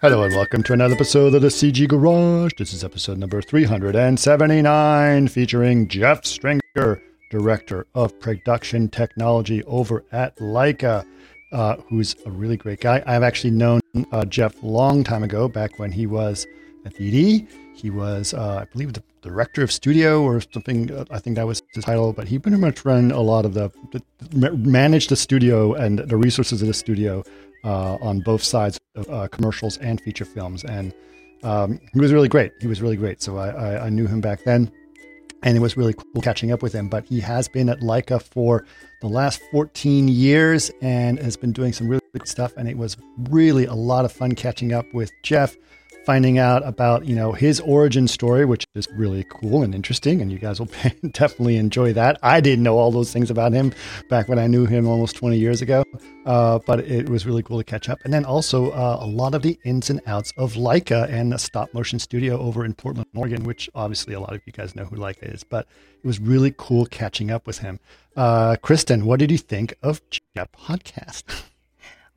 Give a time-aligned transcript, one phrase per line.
[0.00, 2.52] Hello and welcome to another episode of the CG Garage.
[2.56, 11.04] This is episode number 379 featuring Jeff Stringer, Director of Production Technology over at Laika,
[11.50, 13.02] uh, who's a really great guy.
[13.08, 13.80] I've actually known
[14.12, 16.46] uh, Jeff a long time ago, back when he was
[16.86, 17.48] at VD.
[17.74, 20.92] He was, uh, I believe, the director of studio or something.
[20.92, 23.54] Uh, I think that was his title, but he pretty much ran a lot of
[23.54, 27.24] the, the managed the studio and the resources of the studio
[27.64, 30.64] uh, on both sides of uh, commercials and feature films.
[30.64, 30.94] And
[31.42, 32.52] um, he was really great.
[32.60, 33.22] He was really great.
[33.22, 34.70] So I, I, I, knew him back then,
[35.44, 36.88] and it was really cool catching up with him.
[36.88, 38.64] But he has been at Laika for
[39.00, 42.52] the last 14 years and has been doing some really good stuff.
[42.56, 42.96] And it was
[43.30, 45.56] really a lot of fun catching up with Jeff
[46.08, 50.32] finding out about you know his origin story, which is really cool and interesting, and
[50.32, 50.70] you guys will
[51.10, 52.18] definitely enjoy that.
[52.22, 53.74] I didn't know all those things about him
[54.08, 55.84] back when I knew him almost 20 years ago,
[56.24, 57.98] uh, but it was really cool to catch up.
[58.04, 61.38] And then also uh, a lot of the ins and outs of Laika and the
[61.38, 64.86] stop motion studio over in Portland, Oregon, which obviously a lot of you guys know
[64.86, 65.66] who Laika is, but
[66.02, 67.80] it was really cool catching up with him.
[68.16, 71.24] Uh, Kristen, what did you think of Jeff podcast?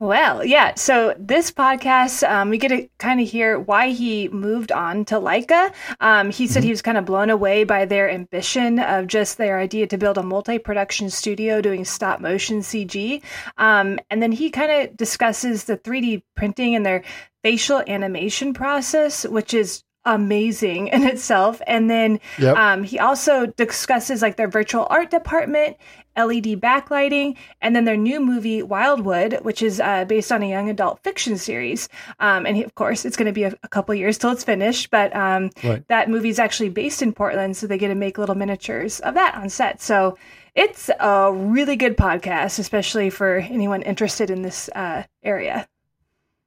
[0.02, 0.74] Well, yeah.
[0.74, 5.14] So this podcast, um, we get to kind of hear why he moved on to
[5.14, 5.72] Laika.
[6.00, 6.64] Um, he said mm-hmm.
[6.64, 10.18] he was kind of blown away by their ambition of just their idea to build
[10.18, 13.22] a multi-production studio doing stop motion CG.
[13.58, 17.04] Um, and then he kind of discusses the 3D printing and their
[17.44, 21.62] facial animation process, which is amazing in itself.
[21.66, 22.56] And then yep.
[22.56, 25.76] um, he also discusses like their virtual art department
[26.16, 30.68] LED backlighting, and then their new movie Wildwood, which is uh, based on a young
[30.68, 31.88] adult fiction series.
[32.20, 34.90] Um, and of course, it's going to be a, a, couple years till it's finished,
[34.90, 35.86] but um, right.
[35.88, 39.14] that movie is actually based in Portland, so they get to make little miniatures of
[39.14, 39.80] that on set.
[39.80, 40.18] So
[40.54, 45.66] it's a really good podcast, especially for anyone interested in this uh, area.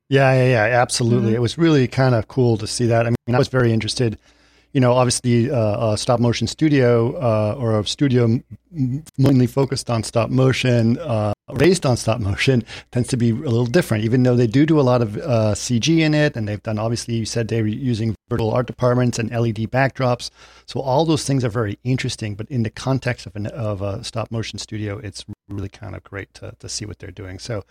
[0.10, 1.30] Yeah, yeah, yeah, absolutely.
[1.30, 1.38] Mm-hmm.
[1.38, 3.08] It was really kind of cool to see that.
[3.08, 4.20] I mean, I was very interested
[4.76, 8.42] you know, obviously uh, a stop motion studio uh, or a studio
[9.18, 13.66] mainly focused on stop motion, uh, based on stop motion, tends to be a little
[13.66, 14.04] different.
[14.04, 16.78] Even though they do do a lot of uh, CG in it, and they've done
[16.78, 20.30] obviously you said they were using virtual art departments and LED backdrops.
[20.66, 22.36] So all those things are very interesting.
[22.36, 26.04] But in the context of, an, of a stop motion studio, it's really kind of
[26.04, 27.40] great to to see what they're doing.
[27.40, 27.64] So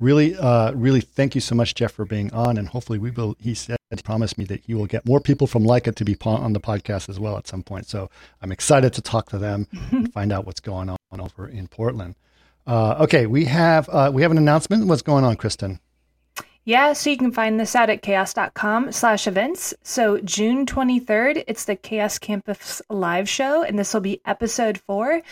[0.00, 2.56] really, uh, really thank you so much, Jeff, for being on.
[2.56, 3.36] And hopefully, we will.
[3.38, 6.16] He said, he promised me that he will get more people from Laika to be
[6.24, 7.86] on the podcast as well at some point.
[7.86, 8.10] So
[8.42, 12.14] I'm excited to talk to them and find out what's going on over in Portland.
[12.66, 14.86] Uh, okay, we have uh, we have an announcement.
[14.86, 15.80] What's going on, Kristen?
[16.68, 19.72] Yeah, so you can find this out at chaos.com slash events.
[19.82, 25.22] So June 23rd, it's the Chaos Campus live show, and this will be episode four.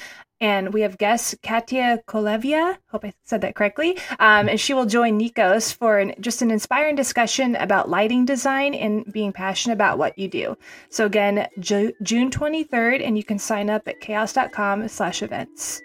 [0.40, 2.76] And we have guest Katya Kolevia.
[2.88, 3.98] Hope I said that correctly.
[4.18, 8.74] Um, and she will join Nikos for an, just an inspiring discussion about lighting design
[8.74, 10.56] and being passionate about what you do.
[10.90, 15.80] So again, June 23rd, and you can sign up at chaos.com slash events.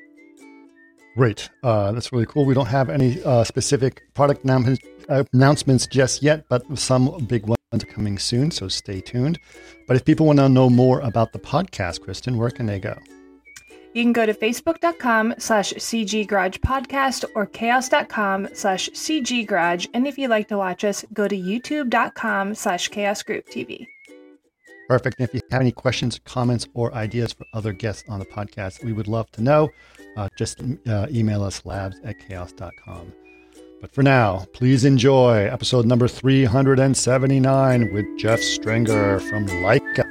[1.16, 1.50] Great.
[1.64, 2.46] Uh, that's really cool.
[2.46, 7.88] We don't have any uh, specific product announcements just yet, but some big ones are
[7.88, 8.52] coming soon.
[8.52, 9.40] So stay tuned.
[9.88, 12.98] But if people want to know more about the podcast, Kristen, where can they go?
[13.94, 19.88] You can go to facebook.com slash cggaragepodcast or chaos.com slash cggarage.
[19.94, 23.88] And if you'd like to watch us, go to youtube.com slash chaosgrouptv.
[24.88, 25.20] Perfect.
[25.20, 28.84] And if you have any questions, comments, or ideas for other guests on the podcast,
[28.84, 29.70] we would love to know.
[30.18, 33.14] Uh, just uh, email us labs at chaos.com.
[33.80, 40.11] But for now, please enjoy episode number 379 with Jeff Stringer from Laika.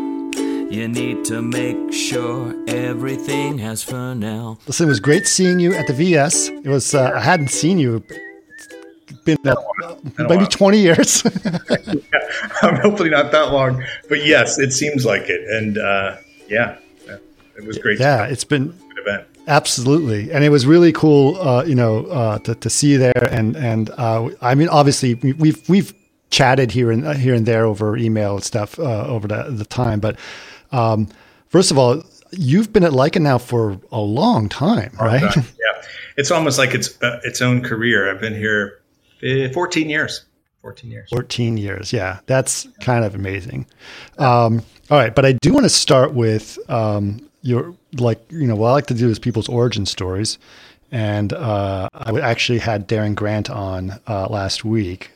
[0.71, 4.57] You need to make sure everything has Fresnel.
[4.67, 6.47] Listen, it was great seeing you at the VS.
[6.47, 8.01] It was uh, I hadn't seen you.
[9.25, 9.55] been uh,
[10.17, 11.23] maybe twenty years.
[11.43, 15.41] yeah, hopefully not that long, but yes, it seems like it.
[15.49, 16.15] And uh,
[16.47, 16.77] yeah,
[17.57, 17.99] it was great.
[17.99, 19.27] Yeah, it's been good event.
[19.47, 21.35] Absolutely, and it was really cool.
[21.35, 25.67] Uh, you know, uh, to, to see there, and and uh, I mean, obviously, we've
[25.67, 25.93] we've
[26.29, 30.17] chatted here and here and there over email and stuff over the, the time, but
[30.71, 31.07] um,
[31.49, 35.35] first of all, you've been at Laika now for a long time, right?
[35.35, 35.81] Yeah,
[36.17, 38.09] it's almost like it's uh, its own career.
[38.09, 38.81] I've been here
[39.53, 40.25] 14 years.
[40.61, 41.09] 14 years.
[41.09, 41.91] 14 years.
[41.91, 43.65] Yeah, that's kind of amazing.
[44.17, 48.55] Um, all right, but I do want to start with um, your like you know
[48.55, 50.37] what I like to do is people's origin stories,
[50.91, 55.11] and uh, I actually had Darren Grant on uh, last week.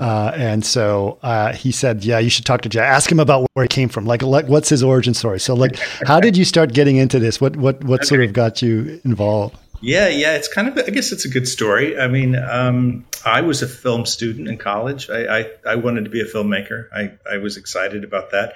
[0.00, 2.88] Uh, and so uh, he said, "Yeah, you should talk to Jack.
[2.88, 4.06] Ask him about where he came from.
[4.06, 5.40] Like, like, what's his origin story?
[5.40, 5.76] So, like,
[6.06, 7.40] how did you start getting into this?
[7.40, 10.78] What, what, what sort of got you involved?" Yeah, yeah, it's kind of.
[10.78, 11.98] I guess it's a good story.
[11.98, 15.10] I mean, um, I was a film student in college.
[15.10, 16.88] I, I, I wanted to be a filmmaker.
[16.94, 18.54] I, I was excited about that.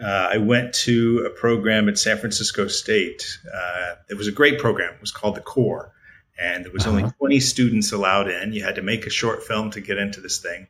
[0.00, 3.38] Uh, I went to a program at San Francisco State.
[3.52, 4.94] Uh, it was a great program.
[4.94, 5.92] It was called the Core,
[6.38, 6.96] and there was uh-huh.
[6.96, 8.52] only 20 students allowed in.
[8.52, 10.66] You had to make a short film to get into this thing,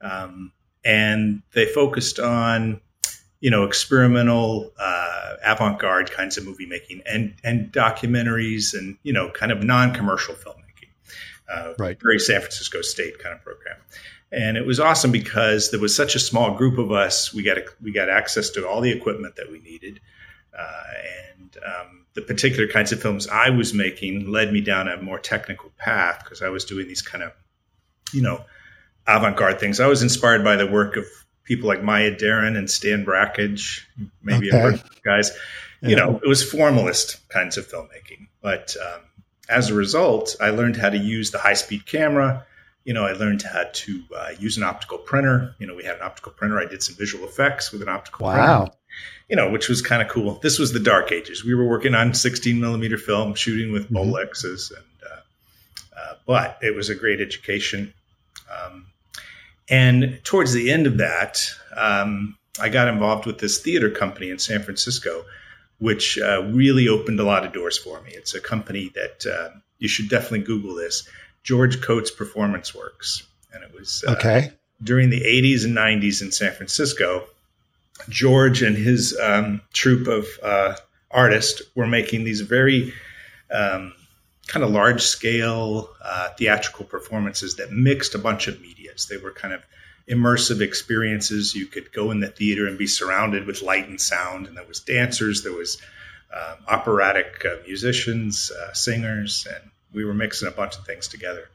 [0.00, 0.52] um,
[0.84, 2.80] and they focused on
[3.40, 9.30] you know experimental uh, avant-garde kinds of movie making and and documentaries and you know
[9.30, 10.60] kind of non-commercial filmmaking.
[11.48, 11.98] Uh, right.
[12.00, 13.76] Very San Francisco State kind of program
[14.34, 17.32] and it was awesome because there was such a small group of us.
[17.32, 20.00] We got a, we got access to all the equipment that we needed,
[20.56, 20.82] uh,
[21.38, 25.18] and um, the particular kinds of films I was making led me down a more
[25.18, 27.32] technical path because I was doing these kind of,
[28.12, 28.44] you know,
[29.06, 29.80] avant-garde things.
[29.80, 31.04] I was inspired by the work of
[31.44, 33.86] people like Maya Deren and Stan Brakhage,
[34.22, 34.82] maybe okay.
[35.04, 35.30] guys.
[35.82, 35.96] You yeah.
[35.96, 39.02] know, it was formalist kinds of filmmaking, but um,
[39.48, 42.46] as a result, I learned how to use the high-speed camera
[42.84, 45.54] you know, I learned how to uh, use an optical printer.
[45.58, 46.58] You know, we had an optical printer.
[46.58, 48.58] I did some visual effects with an optical wow.
[48.58, 48.76] printer.
[49.28, 50.38] You know, which was kind of cool.
[50.42, 51.44] This was the dark ages.
[51.44, 53.96] We were working on 16 millimeter film, shooting with mm-hmm.
[53.96, 57.94] Bolexes, and uh, uh, but it was a great education.
[58.52, 58.86] Um,
[59.68, 61.40] and towards the end of that,
[61.74, 65.24] um, I got involved with this theater company in San Francisco,
[65.78, 68.10] which uh, really opened a lot of doors for me.
[68.12, 71.08] It's a company that uh, you should definitely Google this.
[71.42, 74.52] George Coates Performance Works, and it was uh, okay
[74.82, 77.24] during the 80s and 90s in San Francisco.
[78.08, 80.76] George and his um, troupe of uh,
[81.10, 82.92] artists were making these very
[83.52, 83.94] um,
[84.46, 89.06] kind of large scale uh, theatrical performances that mixed a bunch of medias.
[89.06, 89.62] They were kind of
[90.08, 91.54] immersive experiences.
[91.54, 94.66] You could go in the theater and be surrounded with light and sound, and there
[94.66, 95.80] was dancers, there was
[96.34, 101.48] um, operatic uh, musicians, uh, singers, and we were mixing a bunch of things together.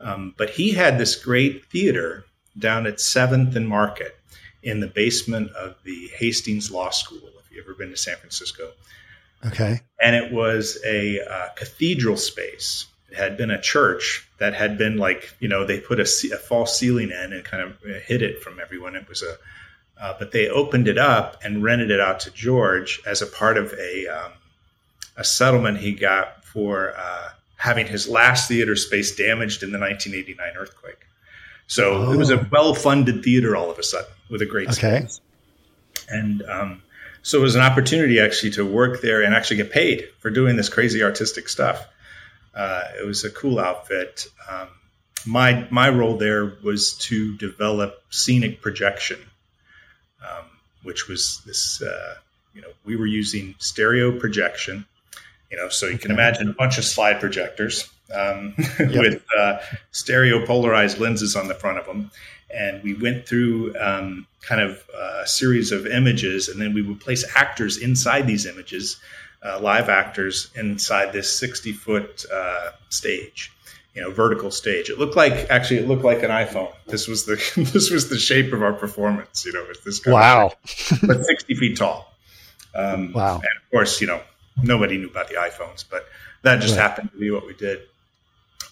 [0.00, 2.24] Um, but he had this great theater
[2.58, 4.16] down at Seventh and Market
[4.66, 7.20] in the basement of the Hastings Law School.
[7.38, 8.72] If you've ever been to San Francisco,
[9.46, 12.86] okay, and it was a uh, cathedral space.
[13.08, 16.36] It had been a church that had been like you know they put a, a
[16.36, 18.96] false ceiling in and kind of hid it from everyone.
[18.96, 19.36] It was a
[19.98, 23.56] uh, but they opened it up and rented it out to George as a part
[23.56, 24.32] of a um,
[25.16, 30.56] a settlement he got for uh, having his last theater space damaged in the 1989
[30.56, 31.06] earthquake.
[31.66, 32.12] So oh.
[32.12, 32.46] it was a oh.
[32.50, 35.00] well-funded theater all of a sudden with a great okay.
[35.00, 35.20] space.
[36.08, 36.82] And um,
[37.22, 40.56] so it was an opportunity actually to work there and actually get paid for doing
[40.56, 41.84] this crazy artistic stuff.
[42.54, 44.26] Uh, it was a cool outfit.
[44.48, 44.68] Um,
[45.26, 49.18] my my role there was to develop scenic projection,
[50.22, 50.44] um,
[50.84, 51.82] which was this.
[51.82, 52.14] Uh,
[52.54, 54.86] you know, we were using stereo projection
[55.50, 58.90] you know, so you can imagine a bunch of slide projectors um, yep.
[58.94, 59.58] with uh,
[59.90, 62.10] stereo polarized lenses on the front of them.
[62.54, 67.00] And we went through um, kind of a series of images, and then we would
[67.00, 69.00] place actors inside these images,
[69.44, 73.52] uh, live actors inside this 60 foot uh, stage
[73.94, 77.24] you know vertical stage it looked like actually it looked like an iphone this was
[77.24, 77.36] the
[77.72, 80.52] this was the shape of our performance you know with this wow
[81.06, 82.12] but 60 feet tall
[82.74, 84.20] um, wow and of course you know
[84.62, 86.06] nobody knew about the iPhones, but
[86.42, 86.82] that just right.
[86.82, 87.82] happened to be what we did.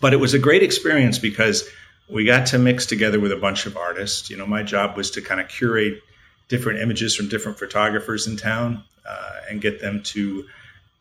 [0.04, 1.66] But it was a great experience because
[2.11, 4.28] we got to mix together with a bunch of artists.
[4.28, 6.02] You know, my job was to kind of curate
[6.49, 10.44] different images from different photographers in town uh, and get them to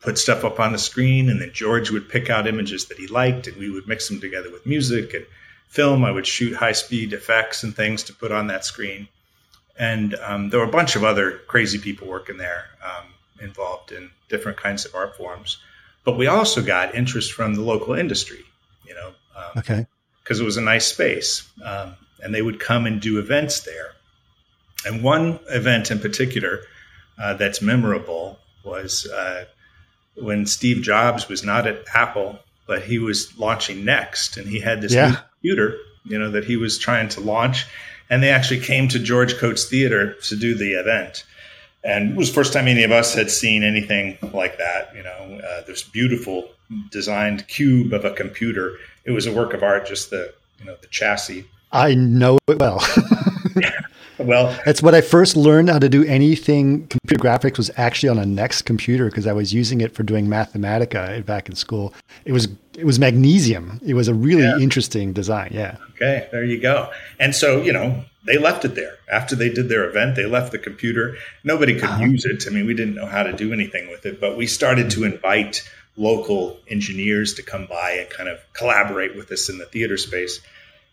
[0.00, 1.28] put stuff up on the screen.
[1.28, 4.22] And then George would pick out images that he liked, and we would mix them
[4.22, 5.26] together with music and
[5.68, 6.02] film.
[6.02, 9.08] I would shoot high speed effects and things to put on that screen.
[9.78, 12.64] And um, there were a bunch of other crazy people working there.
[12.82, 15.58] Um, involved in different kinds of art forms.
[16.04, 18.44] But we also got interest from the local industry,
[18.86, 19.86] you know, um, okay,
[20.22, 23.92] because it was a nice space, um, and they would come and do events there.
[24.86, 26.60] And one event in particular
[27.18, 29.44] uh, that's memorable was uh,
[30.16, 34.80] when Steve Jobs was not at Apple, but he was launching Next, and he had
[34.80, 35.16] this yeah.
[35.16, 37.66] computer, you know, that he was trying to launch,
[38.10, 41.24] and they actually came to George Coates Theater to do the event
[41.84, 44.94] and it was the first time any of us had seen anything like that.
[44.96, 46.48] You know, uh, this beautiful
[46.90, 48.78] designed cube of a computer.
[49.04, 51.46] It was a work of art, just the you know the chassis.
[51.72, 52.82] I know it well.
[54.18, 58.18] well, that's what I first learned how to do anything computer graphics was actually on
[58.18, 61.92] a NeXT computer because I was using it for doing Mathematica back in school.
[62.24, 62.48] It was
[62.78, 63.80] it was magnesium.
[63.84, 64.58] It was a really yeah.
[64.58, 65.50] interesting design.
[65.52, 65.76] Yeah.
[65.96, 66.90] Okay, there you go.
[67.20, 70.16] And so you know they left it there after they did their event.
[70.16, 71.16] They left the computer.
[71.42, 72.44] Nobody could use it.
[72.46, 75.04] I mean, we didn't know how to do anything with it, but we started to
[75.04, 79.96] invite local engineers to come by and kind of collaborate with us in the theater
[79.96, 80.40] space.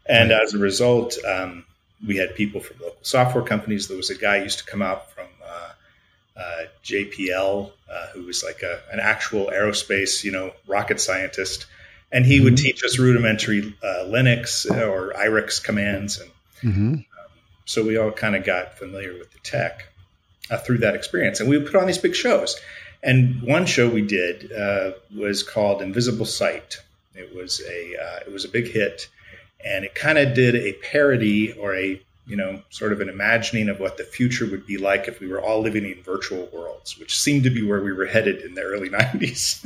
[0.06, 1.66] And as a result, um,
[2.06, 3.88] we had people from local software companies.
[3.88, 8.44] There was a guy used to come out from uh, uh, JPL uh, who was
[8.44, 11.66] like a, an actual aerospace, you know, rocket scientist,
[12.12, 12.46] and he mm-hmm.
[12.46, 16.32] would teach us rudimentary uh, Linux or IRIX commands, and
[16.64, 16.96] mm-hmm.
[17.72, 19.88] So we all kind of got familiar with the tech
[20.50, 21.40] uh, through that experience.
[21.40, 22.60] And we would put on these big shows.
[23.04, 26.78] And one show we did uh, was called Invisible Site.
[27.16, 29.10] It was a it was a big hit
[29.66, 33.70] and it kind of did a parody or a you know sort of an imagining
[33.70, 36.98] of what the future would be like if we were all living in virtual worlds,
[36.98, 39.66] which seemed to be where we were headed in the early '90s.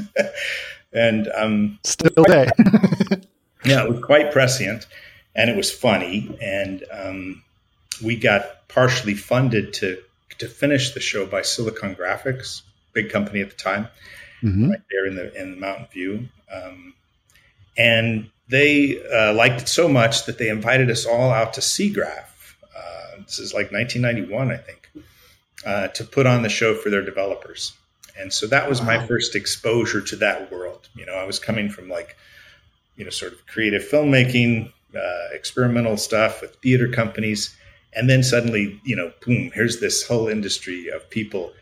[0.94, 2.52] and um, still there.
[3.66, 4.88] yeah, it was quite prescient,
[5.36, 7.44] and it was funny, and um,
[8.02, 10.02] we got partially funded to
[10.38, 12.62] to finish the show by Silicon Graphics,
[12.94, 13.88] big company at the time,
[14.44, 14.70] mm-hmm.
[14.70, 16.28] right there in the in Mountain View.
[16.52, 16.94] Um,
[17.78, 22.56] and they uh, liked it so much that they invited us all out to SIGGRAPH.
[22.76, 24.90] Uh, this is like 1991, I think,
[25.66, 27.74] uh, to put on the show for their developers.
[28.18, 28.88] And so that was wow.
[28.88, 30.88] my first exposure to that world.
[30.96, 32.16] You know, I was coming from like,
[32.96, 37.56] you know, sort of creative filmmaking, uh, experimental stuff with theater companies.
[37.96, 41.54] And then suddenly, you know, boom, here's this whole industry of people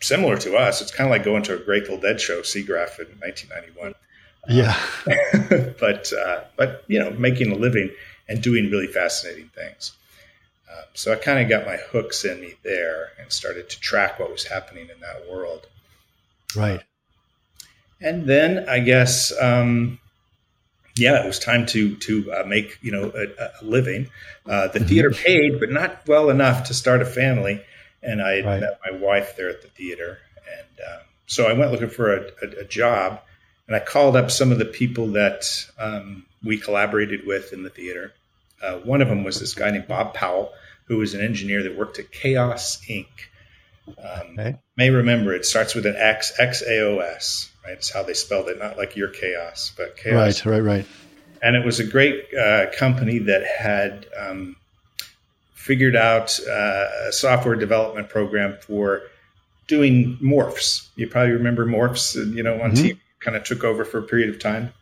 [0.00, 0.80] similar to us.
[0.80, 3.94] It's kind of like going to a Grateful Dead show, SIGGRAPH in 1991.
[4.48, 4.78] Yeah.
[5.80, 7.90] but uh, but you know, making a living
[8.28, 9.92] and doing really fascinating things.
[10.70, 14.18] Um, so I kind of got my hooks in me there and started to track
[14.18, 15.66] what was happening in that world.
[16.54, 16.82] Right.
[18.00, 19.98] and then I guess, um,
[20.96, 24.10] yeah, it was time to to uh, make you know a, a living.
[24.44, 24.88] Uh, the mm-hmm.
[24.88, 27.62] theater paid, but not well enough to start a family.
[28.02, 28.60] And I right.
[28.60, 30.18] met my wife there at the theater,
[30.58, 33.20] and um, so I went looking for a, a, a job
[33.66, 35.44] and I called up some of the people that
[35.78, 38.12] um, we collaborated with in the theater.
[38.62, 40.52] Uh, one of them was this guy named Bob Powell,
[40.86, 43.06] who was an engineer that worked at Xaos Inc.
[43.88, 44.58] Um, okay.
[44.76, 47.76] May remember it starts with an X, X A O S, right?
[47.76, 50.44] It's how they spelled it, not like your chaos, but chaos.
[50.44, 50.86] Right, right, right.
[51.42, 54.56] And it was a great uh, company that had um,
[55.54, 59.02] figured out uh, a software development program for
[59.66, 60.88] doing morphs.
[60.96, 62.86] You probably remember morphs, you know, on mm-hmm.
[62.86, 64.72] TV kind of took over for a period of time.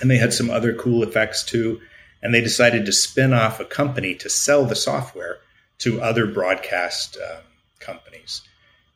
[0.00, 1.80] And they had some other cool effects too.
[2.22, 5.38] And they decided to spin off a company to sell the software
[5.78, 7.42] to other broadcast um,
[7.80, 8.42] companies.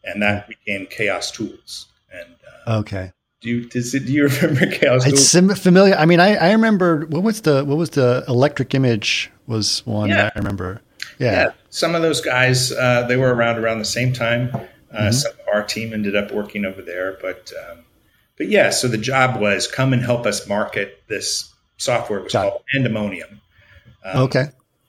[0.05, 1.87] And that became Xaos Tools.
[2.15, 3.13] And uh, okay.
[3.41, 5.95] Do you, does it, do you remember Xaos It's sim- familiar.
[5.95, 10.09] I mean, I, I remember what was the what was the Electric Image was one
[10.09, 10.31] yeah.
[10.35, 10.81] I remember.
[11.19, 11.33] Yeah.
[11.33, 11.51] yeah.
[11.71, 14.51] some of those guys uh, they were around around the same time.
[14.55, 15.13] Uh, mm-hmm.
[15.13, 17.85] Some of our team ended up working over there, but um,
[18.37, 22.21] but yeah, so the job was come and help us market this software.
[22.21, 23.41] It was Got called Pandemonium.
[24.05, 24.47] Um, okay.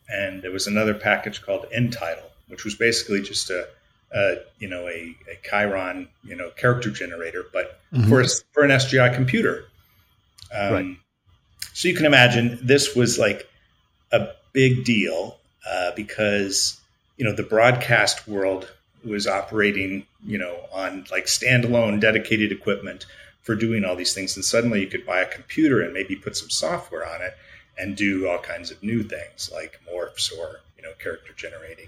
[0.10, 3.68] And there was another package called nTitle, which was basically just a,
[4.14, 8.10] a you know a, a Chyron you know character generator, but mm-hmm.
[8.10, 9.66] for a, for an SGI computer.
[10.54, 10.98] Um, right.
[11.74, 13.50] So you can imagine this was like
[14.12, 15.38] a big deal
[15.70, 16.80] uh, because
[17.18, 18.72] you know the broadcast world
[19.04, 23.06] was operating you know on like standalone dedicated equipment
[23.46, 24.36] for doing all these things.
[24.36, 27.38] And suddenly you could buy a computer and maybe put some software on it
[27.78, 31.88] and do all kinds of new things like morphs or you know character generating.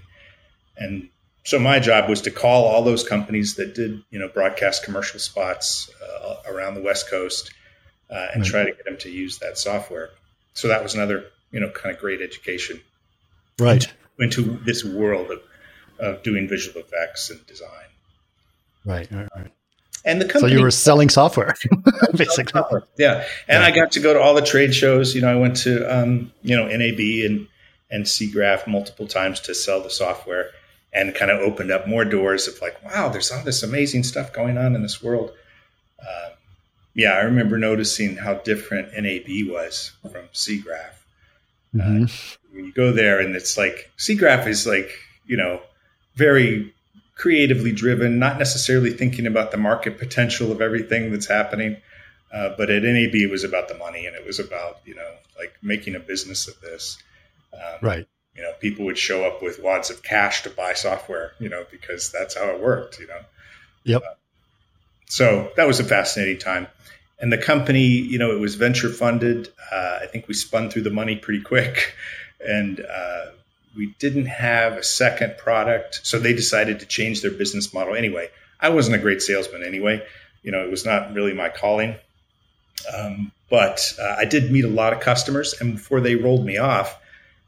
[0.76, 1.08] And
[1.48, 5.18] so my job was to call all those companies that did you know broadcast commercial
[5.18, 7.54] spots uh, around the West Coast
[8.10, 8.50] uh, and mm-hmm.
[8.50, 10.10] try to get them to use that software.
[10.52, 12.82] So that was another you know kind of great education.
[13.58, 13.82] Right
[14.18, 15.40] into, into this world of,
[15.98, 17.88] of doing visual effects and design.
[18.84, 19.50] Right, right, right.
[20.04, 20.52] And the company.
[20.52, 21.54] So you were selling software,
[22.14, 22.52] basically.
[22.52, 22.84] Software.
[22.98, 23.66] Yeah, and yeah.
[23.66, 25.14] I got to go to all the trade shows.
[25.14, 27.48] You know, I went to um, you know NAB and
[27.90, 30.50] and SIGGRAPH multiple times to sell the software,
[30.92, 34.32] and kind of opened up more doors of like, wow, there's all this amazing stuff
[34.32, 35.32] going on in this world.
[36.00, 36.30] Uh,
[36.94, 40.94] yeah, I remember noticing how different NAB was from SIGGRAPH.
[41.74, 42.04] Mm-hmm.
[42.04, 42.08] Uh,
[42.52, 44.90] when you go there, and it's like SIGGRAPH is like
[45.26, 45.60] you know
[46.14, 46.74] very
[47.18, 51.76] creatively driven, not necessarily thinking about the market potential of everything that's happening.
[52.32, 55.10] Uh, but at NAB, it was about the money and it was about, you know,
[55.36, 56.98] like making a business of this.
[57.52, 58.08] Um, right.
[58.38, 61.66] You know, people would show up with wads of cash to buy software, you know,
[61.72, 63.20] because that's how it worked, you know.
[63.82, 64.02] Yep.
[64.02, 64.14] Uh,
[65.06, 66.68] so that was a fascinating time.
[67.18, 69.48] And the company, you know, it was venture funded.
[69.72, 71.94] Uh, I think we spun through the money pretty quick.
[72.40, 73.32] And uh,
[73.76, 76.06] we didn't have a second product.
[76.06, 78.28] So they decided to change their business model anyway.
[78.60, 80.06] I wasn't a great salesman anyway.
[80.44, 81.96] You know, it was not really my calling.
[82.96, 85.56] Um, but uh, I did meet a lot of customers.
[85.60, 86.96] And before they rolled me off,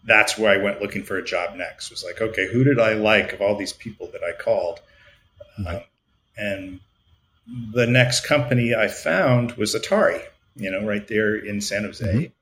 [0.05, 1.87] that's where I went looking for a job next.
[1.87, 4.81] It was like, okay, who did I like of all these people that I called?
[5.59, 5.67] Mhm.
[5.67, 5.83] Um,
[6.37, 6.81] and
[7.75, 10.23] the next company I found was Atari,
[10.57, 12.05] you know, right there in San Jose.
[12.05, 12.33] Mhm.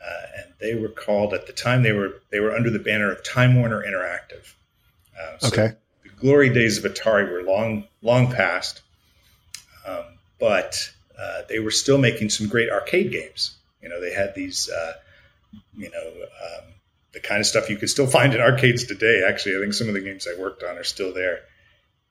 [0.00, 3.10] Uh, and they were called at the time they were they were under the banner
[3.10, 4.54] of Time Warner Interactive.
[5.18, 5.74] Uh, so Okay.
[6.04, 8.82] the glory days of Atari were long long past,
[9.84, 10.04] um,
[10.38, 13.56] but uh, they were still making some great arcade games.
[13.82, 14.92] You know, they had these, uh,
[15.76, 16.64] you know, um,
[17.12, 19.24] the kind of stuff you could still find in arcades today.
[19.26, 21.40] Actually, I think some of the games I worked on are still there.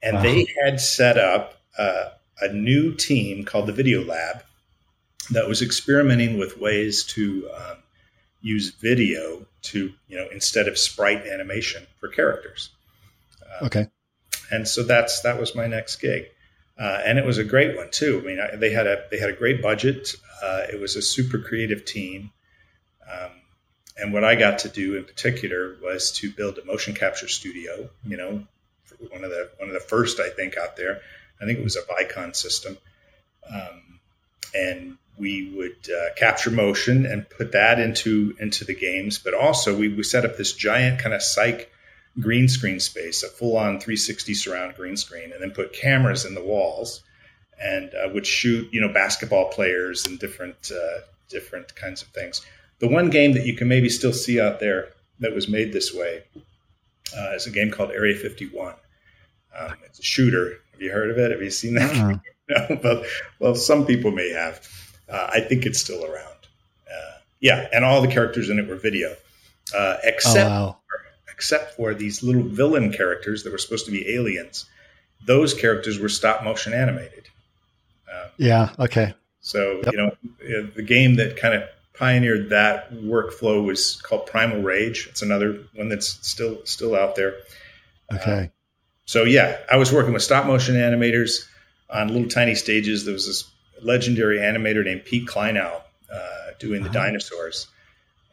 [0.01, 0.23] And Wow.
[0.23, 2.09] they had set up uh,
[2.41, 4.43] a new team called the Video Lab
[5.31, 7.77] that was experimenting with ways to um,
[8.41, 12.69] use video to, you know, instead of sprite animation for characters.
[13.41, 13.87] Uh, Okay.
[14.51, 16.25] and so that's that was my next gig,
[16.79, 18.21] uh, and it was a great one too.
[18.23, 20.15] I mean, I, they had a they had a great budget.
[20.41, 22.31] Uh, it was a super creative team,
[23.11, 23.31] um,
[23.97, 27.89] and what I got to do in particular was to build a motion capture studio.
[28.05, 28.47] You know,
[29.09, 31.01] one of the one of the first I think out there.
[31.41, 32.77] I think it was a Vicon system,
[33.51, 33.99] um,
[34.55, 39.19] and we would uh, capture motion and put that into into the games.
[39.19, 41.71] But also we, we set up this giant kind of psych
[42.19, 46.33] green screen space, a full on 360 surround green screen, and then put cameras in
[46.33, 47.03] the walls
[47.59, 52.45] and uh, would shoot, you know, basketball players and different uh, different kinds of things.
[52.79, 55.93] The one game that you can maybe still see out there that was made this
[55.93, 56.23] way
[57.17, 58.73] uh, is a game called Area 51.
[59.57, 60.57] Um, it's a shooter.
[60.73, 61.31] Have you heard of it?
[61.31, 61.95] Have you seen that?
[61.97, 62.67] Uh-uh.
[62.69, 63.03] no, well,
[63.39, 64.67] well, some people may have.
[65.09, 66.35] Uh, I think it's still around.
[66.87, 69.11] Uh, yeah, and all the characters in it were video,
[69.75, 70.77] uh, Oh, except wow.
[71.31, 74.65] except for these little villain characters that were supposed to be aliens.
[75.25, 77.27] Those characters were stop motion animated.
[78.13, 78.69] Um, Yeah.
[78.79, 79.13] Okay.
[79.41, 79.93] so Yep.
[79.93, 81.63] you know, uh, the game that kind of
[81.97, 85.07] pioneered that workflow was called Primal Rage.
[85.09, 87.35] It's another one that's still still out there.
[88.13, 88.51] Okay.
[89.05, 91.45] So yeah, I was working with stop motion animators
[91.89, 93.05] on little tiny stages.
[93.05, 93.49] There was this
[93.81, 95.81] legendary animator named Pete Kleinow
[96.13, 96.19] uh,
[96.59, 96.99] doing the Uh-huh.
[97.05, 97.67] dinosaurs,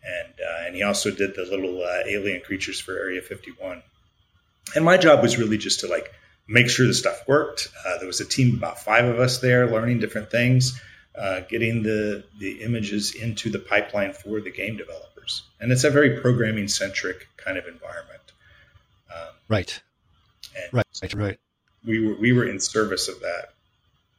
[0.04, 3.82] and uh, and he also did the little uh, alien creatures for Area 51.
[4.74, 6.10] And my job was really just to like
[6.48, 7.68] make sure the stuff worked.
[7.86, 10.80] Uh, there was a team of about five of us there, learning different things,
[11.18, 15.42] uh, getting the the images into the pipeline for the game developers.
[15.60, 18.32] And it's a very programming centric kind of environment.
[19.14, 19.80] Um, right.
[20.72, 20.84] Right.
[21.02, 21.14] Right.
[21.14, 21.38] Right.
[21.84, 23.50] we were we were in service of that.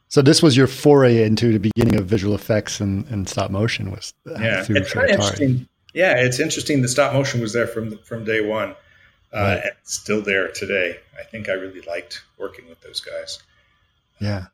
[0.08, 3.92] So this was your foray into the beginning of visual effects and, and stop motion
[3.92, 5.68] was Yeah, through, it's kind of interesting.
[5.94, 6.82] Yeah, it's interesting.
[6.82, 8.76] The stop motion was there from from day one, uh,
[9.34, 9.62] Right.
[9.64, 10.98] and still there today.
[11.20, 13.40] I think I really liked working with those guys.
[14.20, 14.46] Yeah.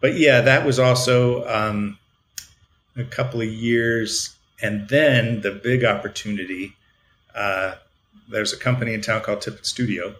[0.00, 1.98] But yeah, that was also um,
[2.96, 6.74] a couple of years, and then the big opportunity.
[7.34, 7.74] Uh,
[8.28, 10.14] there's a company in town called Tippett Studio,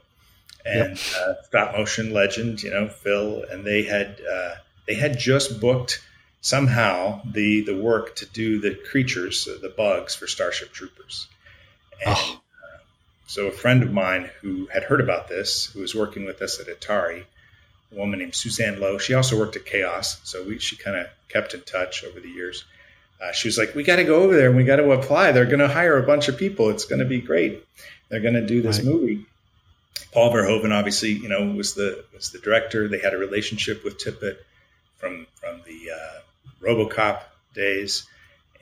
[0.64, 4.55] and uh, stop motion legend, you know, Phil, and they had uh,
[4.87, 6.03] they had just booked
[6.41, 11.27] somehow the the work to do the creatures, uh, the bugs for Starship Troopers.
[12.05, 12.41] And Oh.
[12.64, 12.79] uh,
[13.27, 16.61] so a friend of mine who had heard about this, who was working with us
[16.61, 17.25] at Atari,
[17.92, 18.98] a woman named Suzanne Lowe.
[18.98, 22.29] She also worked at Xaos, so we she kind of kept in touch over the
[22.29, 22.64] years.
[23.20, 25.33] Uh, she was like, "We got to go over there and we got to apply.
[25.33, 26.70] They're going to hire a bunch of people.
[26.70, 27.64] It's going to be great.
[28.09, 28.87] They're going to do this Right.
[28.87, 29.24] movie."
[30.12, 32.88] Paul Verhoeven, obviously, you know, was the was the director.
[32.88, 34.37] They had a relationship with Tippett
[34.98, 36.20] from from the uh,
[36.62, 37.20] RoboCop
[37.55, 38.07] days,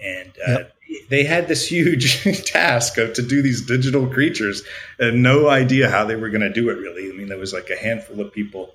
[0.02, 0.50] and uh,
[0.88, 1.08] Yep.
[1.10, 4.62] they had this huge task of to do these digital creatures,
[4.98, 6.74] and no idea how they were going to do it.
[6.78, 8.74] Really, I mean, there was like a handful of people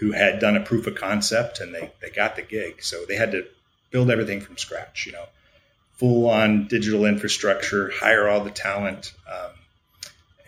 [0.00, 2.82] who had done a proof of concept, and they they got the gig.
[2.82, 3.46] So they had to
[3.90, 5.06] build everything from scratch.
[5.06, 5.24] You know,
[5.94, 9.12] full on digital infrastructure, hire all the talent.
[9.30, 9.50] Um,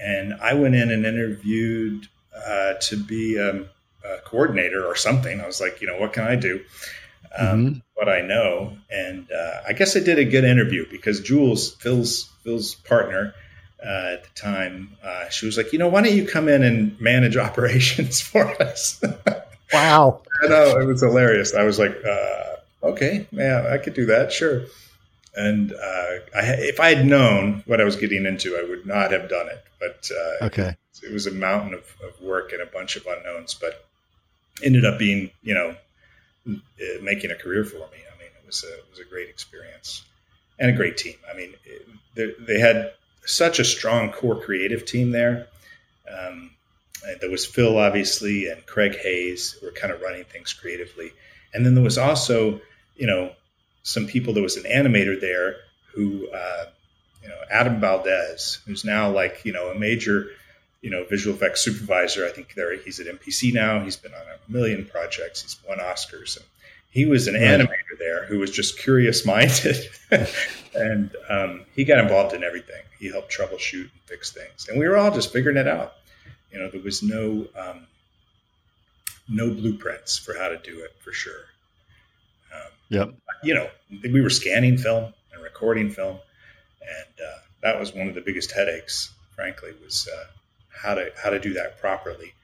[0.01, 3.67] and I went in and interviewed uh, to be um,
[4.05, 5.41] a coordinator or something.
[5.41, 6.65] I was like, you know, what can I do?
[7.37, 7.83] Um, Mhm.
[7.95, 12.31] What I know, and uh, I guess I did a good interview because Jules, Phil's
[12.43, 13.35] Phil's partner
[13.85, 16.63] uh, at the time, uh, she was like, you know, why don't you come in
[16.63, 19.03] and manage operations for us?
[19.73, 20.23] Wow.
[20.43, 21.55] I know it was hilarious.
[21.55, 24.63] I was like, uh, okay, yeah, I could do that, sure.
[25.37, 25.77] and uh,
[26.35, 29.49] I, if I had known what I was getting into, I would not have done
[29.49, 29.63] it.
[29.79, 33.55] But uh, okay, it was a mountain of, of, work and a bunch of unknowns,
[33.55, 33.87] but
[34.63, 35.77] ended up being, you know,
[36.49, 37.85] uh, making a career for me.
[37.85, 40.03] I mean, it was a, it was a great experience
[40.59, 41.17] and a great team.
[41.33, 42.93] I mean, it, they, they, had
[43.25, 45.49] such a strong core creative team there.
[46.11, 46.51] Um,
[47.21, 51.13] there was Phil, obviously, and Craig Hayes who were kind of running things creatively.
[51.55, 52.61] And then there was also,
[52.97, 53.33] you know,
[53.83, 54.35] some people.
[54.35, 55.57] There was an animator there
[55.93, 56.67] who, uh,
[57.23, 60.29] you know, Adam Valdez, who's now like, you know, a major,
[60.83, 62.27] you know, visual effects supervisor.
[62.27, 63.83] I think there he's at MPC now.
[63.83, 65.43] He's been on a million projects.
[65.43, 66.47] He's won Oscars, and
[66.91, 67.43] he was an right.
[67.43, 69.77] animator there who was just curious minded,
[70.75, 72.83] and um, he got involved in everything.
[72.99, 75.95] He helped troubleshoot and fix things, and we were all just figuring it out.
[76.53, 77.87] You know, there was no um,
[79.29, 81.45] no blueprints for how to do it for sure.
[82.55, 83.15] Um, yep.
[83.45, 83.71] You know,
[84.03, 86.19] we were scanning film and recording film,
[86.83, 89.13] and uh, that was one of the biggest headaches.
[89.37, 90.25] Frankly, was uh,
[90.69, 92.35] how to how to do that properly,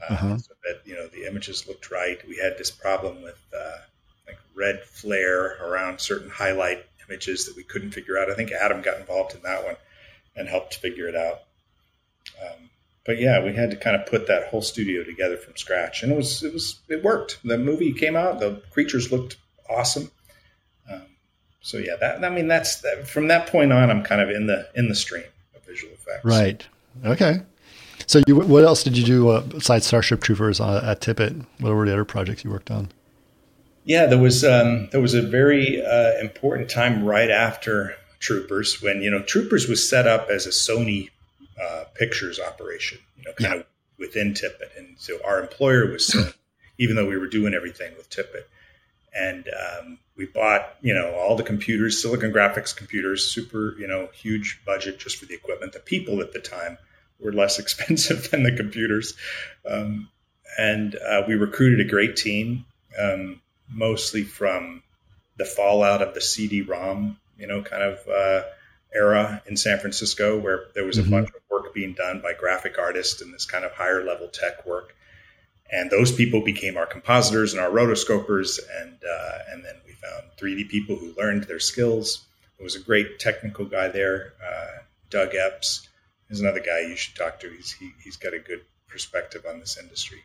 [0.00, 0.38] uh, uh-huh.
[0.38, 2.18] so that you know the images looked right.
[2.28, 3.78] We had this problem with uh,
[4.26, 8.30] like red flare around certain highlight images that we couldn't figure out.
[8.30, 9.76] I think Adam got involved in that one
[10.36, 11.40] and helped figure it out.
[12.42, 12.70] Um,
[13.04, 16.12] but yeah, we had to kind of put that whole studio together from scratch, and
[16.12, 17.38] it was it was it worked.
[17.42, 20.10] The movie came out, the creatures looked awesome.
[20.90, 21.06] Um,
[21.62, 24.46] so yeah, that I mean that's that, from that point on, I'm kind of in
[24.46, 25.24] the in the stream
[25.56, 26.24] of visual effects.
[26.24, 26.66] Right.
[27.04, 27.40] Okay.
[28.08, 31.44] So you, what else did you do uh, besides Starship Troopers uh, at Tippett?
[31.60, 32.88] What were the other projects you worked on?
[33.84, 39.02] Yeah, there was um, there was a very uh, important time right after Troopers when
[39.02, 41.10] you know Troopers was set up as a Sony
[41.62, 43.60] uh, pictures operation, you know, kind yeah.
[43.60, 43.66] of
[43.98, 44.76] within Tippett.
[44.78, 46.32] And so our employer was Sony,
[46.78, 48.44] even though we were doing everything with Tippett.
[49.14, 54.08] And um, we bought, you know, all the computers, Silicon Graphics computers, super, you know,
[54.12, 55.72] huge budget just for the equipment.
[55.72, 56.78] The people at the time
[57.20, 59.14] were less expensive than the computers.
[59.68, 60.08] Um,
[60.56, 62.64] and uh, we recruited a great team,
[62.98, 64.82] um, mostly from
[65.36, 68.42] the fallout of the CD-ROM, you know, kind of uh,
[68.92, 71.12] era in San Francisco where there was a mm-hmm.
[71.12, 74.66] bunch of work being done by graphic artists and this kind of higher level tech
[74.66, 74.94] work.
[75.70, 78.58] And those people became our compositors and our rotoscopers.
[78.80, 82.24] And, uh, and then we found 3D people who learned their skills.
[82.56, 85.86] There was a great technical guy there, uh, Doug Epps.
[86.28, 87.50] He's another guy you should talk to.
[87.50, 90.24] He's, he, he's got a good perspective on this industry.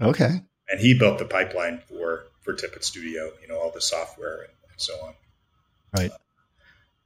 [0.00, 0.42] Okay.
[0.68, 4.52] And he built the pipeline for, for Tippett Studio, you know, all the software and,
[4.70, 5.14] and so on.
[5.96, 6.10] Right.
[6.10, 6.16] Uh,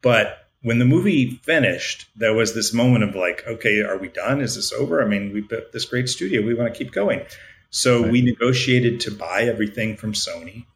[0.03, 4.41] but when the movie finished, there was this moment of like, okay, are we done?
[4.41, 5.03] Is this over?
[5.03, 6.43] I mean, we built this great studio.
[6.43, 7.23] We want to keep going.
[7.71, 8.13] So right.
[8.13, 10.67] we negotiated to buy everything from Sony.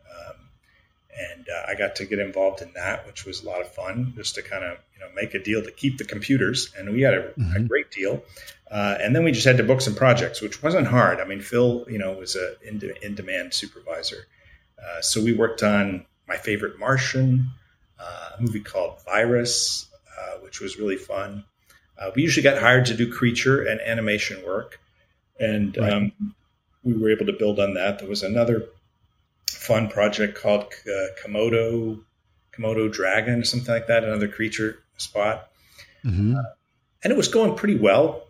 [1.21, 4.15] And uh, I got to get involved in that, which was a lot of fun,
[4.17, 7.03] just to kind of you know make a deal to keep the computers, and we
[7.03, 7.57] had a, mm-hmm.
[7.57, 8.23] a great deal.
[8.71, 11.19] Uh, and then we just had to book some projects, which wasn't hard.
[11.21, 14.27] I mean, Phil, you know, was a in, in demand supervisor,
[14.79, 17.51] uh, so we worked on my favorite Martian,
[17.99, 21.45] uh, a movie called Virus, uh, which was really fun.
[21.99, 24.81] Uh, we usually got hired to do creature and animation work,
[25.39, 25.93] and right.
[25.93, 26.13] um,
[26.83, 27.99] we were able to build on that.
[27.99, 28.69] There was another
[29.55, 32.03] fun project called uh, Komodo
[32.57, 35.51] Komodo Dragon or something like that, another creature spot,
[36.05, 36.37] mm-hmm.
[36.37, 36.43] uh,
[37.03, 38.23] and it was going pretty well.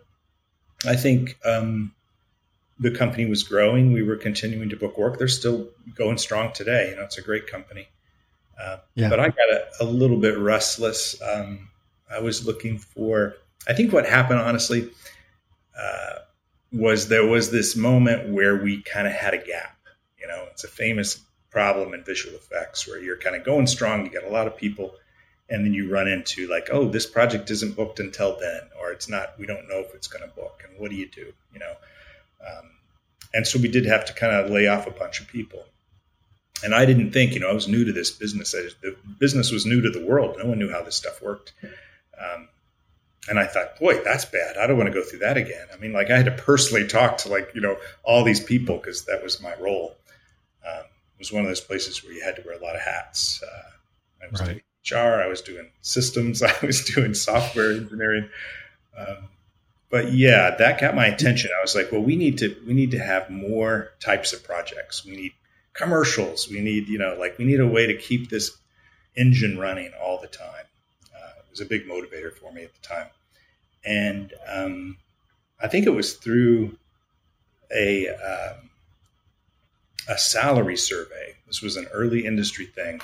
[0.87, 1.95] I think um,
[2.79, 3.93] the company was growing.
[3.93, 5.19] We were continuing to book work.
[5.19, 6.91] They're still going strong today.
[6.91, 7.89] You know, it's a great company.
[8.59, 9.09] Uh, yeah.
[9.09, 11.21] But I got a, a little bit restless.
[11.23, 11.69] Um,
[12.11, 13.35] I was looking for,
[13.69, 14.91] I think what happened, honestly,
[15.79, 16.21] uh,
[16.73, 19.77] was there was this moment where we kind of had a gap.
[20.21, 24.05] You know, it's a famous problem in visual effects where you're kind of going strong,
[24.05, 24.95] you get a lot of people,
[25.49, 29.09] and then you run into like, oh, this project isn't booked until then, or it's
[29.09, 30.63] not, we don't know if it's going to book.
[30.69, 31.33] And what do you do?
[31.53, 31.73] You know?
[32.47, 32.71] Um,
[33.35, 35.65] and so we did have to kind of lay off a bunch of people
[36.63, 38.53] and I didn't think, you know, I was new to this business.
[38.53, 40.37] The business was new to the world.
[40.39, 41.53] No one knew how this stuff worked.
[41.63, 42.49] Um,
[43.29, 44.57] and I thought, boy, that's bad.
[44.57, 45.67] I don't want to go through that again.
[45.73, 48.77] I mean, like I had to personally talk to like, you know, all these people
[48.77, 49.95] because that was my role.
[51.21, 53.43] Was one of those places where you had to wear a lot of hats.
[53.43, 54.49] Uh, I was right.
[54.49, 58.29] doing HR, I was doing systems, I was doing software engineering.
[58.97, 59.29] Um,
[59.91, 61.51] but yeah, that got my attention.
[61.57, 65.05] I was like, well, we need to, we need to have more types of projects.
[65.05, 65.33] We need
[65.75, 66.49] commercials.
[66.49, 68.57] We need, you know, like we need a way to keep this
[69.17, 70.65] engine running all the time.
[71.15, 73.09] Uh, it was a big motivator for me at the time.
[73.85, 74.97] And um,
[75.61, 76.79] I think it was through
[77.75, 78.70] a um,
[80.11, 81.37] a salary survey.
[81.46, 83.01] This was an early industry thing.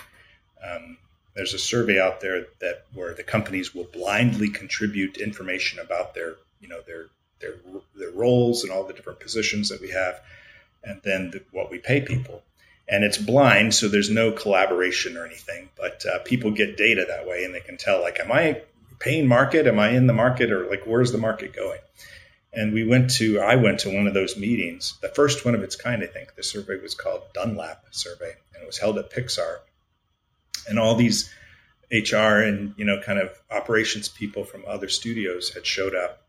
[0.68, 0.98] Um,
[1.34, 6.34] there's a survey out there that where the companies will blindly contribute information about their
[6.60, 7.06] you know their
[7.40, 7.54] their
[7.94, 10.20] their roles and all the different positions that we have,
[10.82, 12.42] and then the, what we pay people.
[12.88, 15.68] And it's blind, so there's no collaboration or anything.
[15.76, 18.62] But uh, people get data that way, and they can tell like, am I
[18.98, 19.66] paying market?
[19.66, 21.80] Am I in the market, or like where's the market going?
[22.56, 25.62] And we went to I went to one of those meetings, the first one of
[25.62, 26.34] its kind, I think.
[26.34, 29.58] The survey was called Dunlap Survey, and it was held at Pixar.
[30.68, 31.30] And all these
[31.92, 36.26] HR and you know kind of operations people from other studios had showed up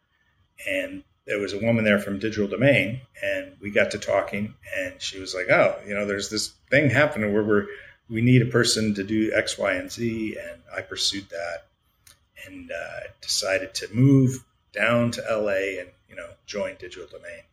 [0.68, 5.02] and there was a woman there from Digital Domain, and we got to talking, and
[5.02, 7.68] she was like, "Oh, you know, there's this thing happening where we're
[8.10, 11.68] we need a person to do X, Y, and Z," and I pursued that,
[12.46, 17.44] and uh, decided to move down to LA and you know join Digital Domain.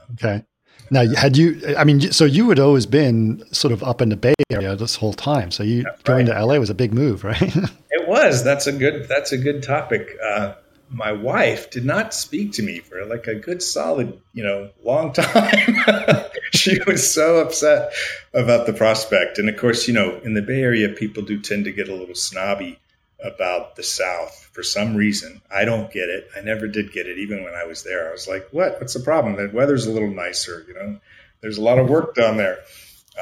[0.00, 0.44] Um, okay.
[0.90, 1.74] Now, had you?
[1.76, 4.96] I mean, so you had always been sort of up in the Bay Area this
[4.96, 5.50] whole time.
[5.50, 7.42] So you going to LA was a big move, right?
[7.90, 8.42] it was.
[8.42, 9.06] That's a good.
[9.08, 10.16] That's a good topic.
[10.24, 10.54] Uh,
[10.90, 15.12] my wife did not speak to me for like a good solid, you know, long
[15.14, 15.52] time.
[16.54, 17.92] she was so upset
[18.32, 19.38] about the prospect.
[19.38, 21.94] And of course, you know, in the Bay Area, people do tend to get a
[21.94, 22.78] little snobby
[23.22, 25.40] about the South for some reason.
[25.50, 26.28] I don't get it.
[26.36, 28.08] I never did get it, even when I was there.
[28.08, 28.80] I was like, what?
[28.80, 29.36] What's the problem?
[29.36, 31.00] The weather's a little nicer, you know,
[31.40, 32.58] there's a lot of work down there.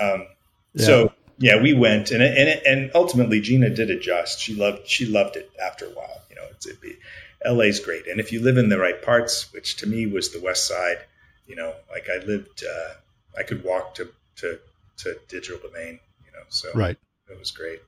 [0.01, 0.27] Um,
[0.75, 0.87] yeah.
[0.87, 4.41] So, yeah, we went and, and, and ultimately Gina did adjust.
[4.41, 6.97] She loved, she loved it after a while, you know, it's, it'd be,
[7.45, 8.07] LA's great.
[8.07, 10.99] And if you live in the right parts, which to me was the West Side,
[11.47, 12.95] you know, like I lived, uh,
[13.39, 14.59] I could walk to, to,
[14.99, 16.97] to digital domain, you know, so right.
[17.31, 17.81] it was great.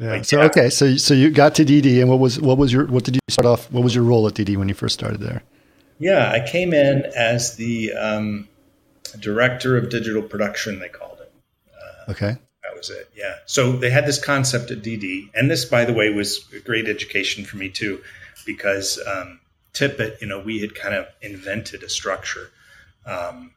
[0.00, 0.12] Yeah.
[0.12, 0.46] Like, so, yeah.
[0.46, 0.70] okay.
[0.70, 3.20] So, so you got to DD and what was, what was your, what did you
[3.28, 3.70] start off?
[3.70, 5.44] What was your role at DD when you first started there?
[5.98, 8.48] Yeah, I came in as the um,
[9.20, 11.32] director of digital production, they called it.
[11.72, 12.38] Uh, okay
[12.70, 13.10] that was it.
[13.16, 13.36] Yeah.
[13.46, 16.88] So they had this concept at DD, and this, by the way, was a great
[16.88, 18.02] education for me too,
[18.46, 19.40] because um,
[19.72, 22.50] Tippett, you know, we had kind of invented a structure,
[23.06, 23.52] um,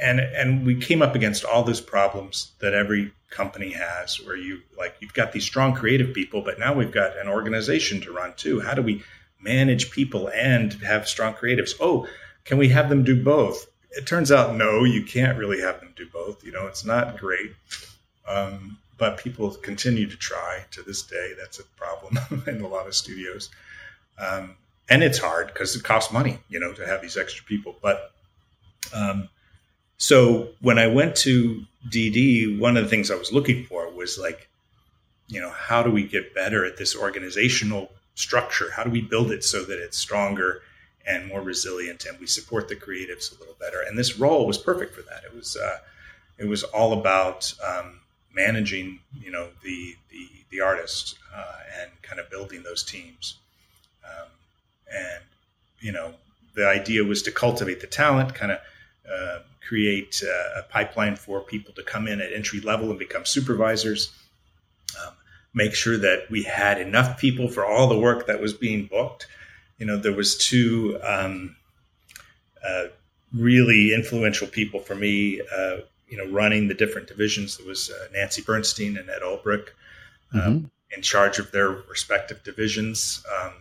[0.00, 4.62] and and we came up against all those problems that every company has, where you
[4.76, 8.34] like you've got these strong creative people, but now we've got an organization to run
[8.34, 8.60] too.
[8.60, 9.02] How do we
[9.40, 11.72] manage people and have strong creatives?
[11.80, 12.06] Oh,
[12.44, 13.66] can we have them do both?
[13.90, 16.44] It turns out no, you can't really have them do both.
[16.44, 17.52] You know, it's not great.
[18.26, 21.32] Um, but people continue to try to this day.
[21.38, 23.50] That's a problem in a lot of studios.
[24.18, 24.56] Um,
[24.88, 27.74] and it's hard because it costs money, you know, to have these extra people.
[27.82, 28.12] But
[28.94, 29.28] um,
[30.02, 34.18] so when I went to DD, one of the things I was looking for was
[34.18, 34.48] like,
[35.28, 38.68] you know, how do we get better at this organizational structure?
[38.72, 40.62] How do we build it so that it's stronger
[41.06, 43.80] and more resilient and we support the creatives a little better?
[43.80, 45.22] And this role was perfect for that.
[45.24, 45.78] It was, uh,
[46.36, 48.00] it was all about um,
[48.34, 53.36] managing, you know, the the, the artists uh, and kind of building those teams.
[54.04, 54.28] Um,
[54.92, 55.22] and
[55.78, 56.14] you know,
[56.54, 58.58] the idea was to cultivate the talent, kind of
[59.08, 59.38] uh,
[59.72, 64.12] create uh, a pipeline for people to come in at entry level and become supervisors.
[65.00, 65.14] Um,
[65.54, 69.28] make sure that we had enough people for all the work that was being booked.
[69.78, 71.56] You know, there was two um,
[72.62, 72.88] uh,
[73.32, 75.40] really influential people for me.
[75.40, 77.56] Uh, you know, running the different divisions.
[77.56, 79.68] There was uh, Nancy Bernstein and Ed Ulbrich
[80.34, 80.64] um, mm-hmm.
[80.94, 83.24] in charge of their respective divisions.
[83.40, 83.52] Um,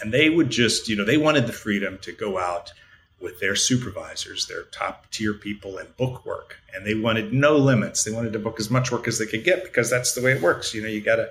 [0.00, 2.72] and they would just, you know, they wanted the freedom to go out
[3.20, 6.56] with their supervisors, their top tier people, and book work.
[6.74, 8.04] And they wanted no limits.
[8.04, 10.32] They wanted to book as much work as they could get because that's the way
[10.32, 10.74] it works.
[10.74, 11.30] You know, you gotta,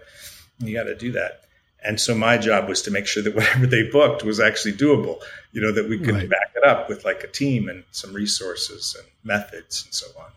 [0.60, 1.46] you gotta do that.
[1.84, 5.22] And so my job was to make sure that whatever they booked was actually doable,
[5.52, 6.30] you know, that we could right.
[6.30, 10.30] back it up with like a team and some resources and methods and so on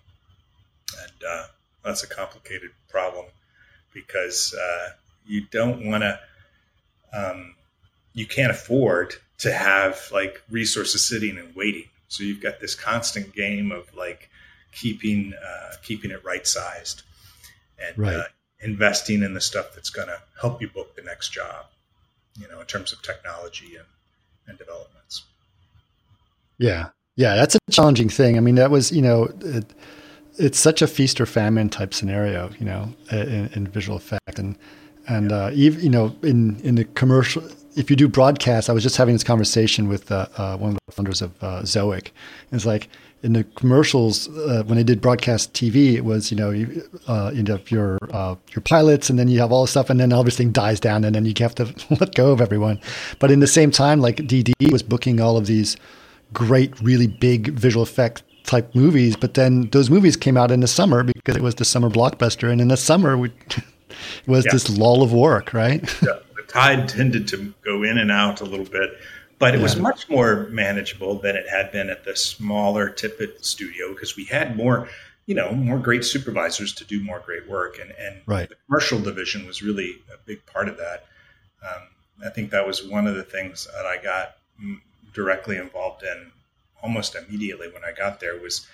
[1.00, 1.44] and uh,
[1.84, 3.26] that's a complicated problem
[3.92, 4.90] because uh,
[5.26, 6.18] you don't want to
[7.14, 7.54] um,
[8.14, 11.88] you can't afford to have like resources sitting and waiting.
[12.08, 14.28] So you've got this constant game of like
[14.72, 17.02] keeping uh, keeping it right sized
[17.78, 18.16] and right.
[18.16, 18.24] Uh,
[18.60, 21.66] investing in the stuff that's going to help you book the next job
[22.38, 23.86] you know in terms of technology and,
[24.46, 25.24] and developments.
[26.58, 26.90] Yeah.
[27.16, 28.36] Yeah that's a challenging thing.
[28.36, 29.72] I mean that was you know it,
[30.38, 34.56] it's such a feast or famine type scenario, you know, in, in visual effect, and
[35.06, 37.42] and uh, even you know in in the commercial.
[37.74, 40.78] If you do broadcast, I was just having this conversation with uh, uh, one of
[40.86, 42.10] the founders of uh, Zoic.
[42.50, 42.88] It's like
[43.22, 47.30] in the commercials uh, when they did broadcast TV, it was you know you, uh,
[47.32, 50.12] you have your uh, your pilots, and then you have all this stuff, and then
[50.12, 52.80] everything dies down, and then you have to let go of everyone.
[53.18, 55.76] But in the same time, like DD was booking all of these
[56.32, 60.68] great, really big visual effect type movies, but then those movies came out in the
[60.68, 63.64] summer because it was the summer blockbuster, and in the summer we, it
[64.26, 64.52] was yeah.
[64.52, 65.82] this lull of work, right?
[66.02, 66.18] Yeah.
[66.52, 68.90] Tide tended to go in and out a little bit,
[69.38, 69.62] but it yeah.
[69.62, 74.24] was much more manageable than it had been at the smaller Tippett studio because we
[74.24, 74.88] had more,
[75.26, 78.48] you know, more great supervisors to do more great work, and and right.
[78.48, 81.06] the commercial division was really a big part of that.
[81.62, 81.82] Um,
[82.26, 84.36] I think that was one of the things that I got
[85.14, 86.30] directly involved in
[86.82, 88.66] almost immediately when I got there was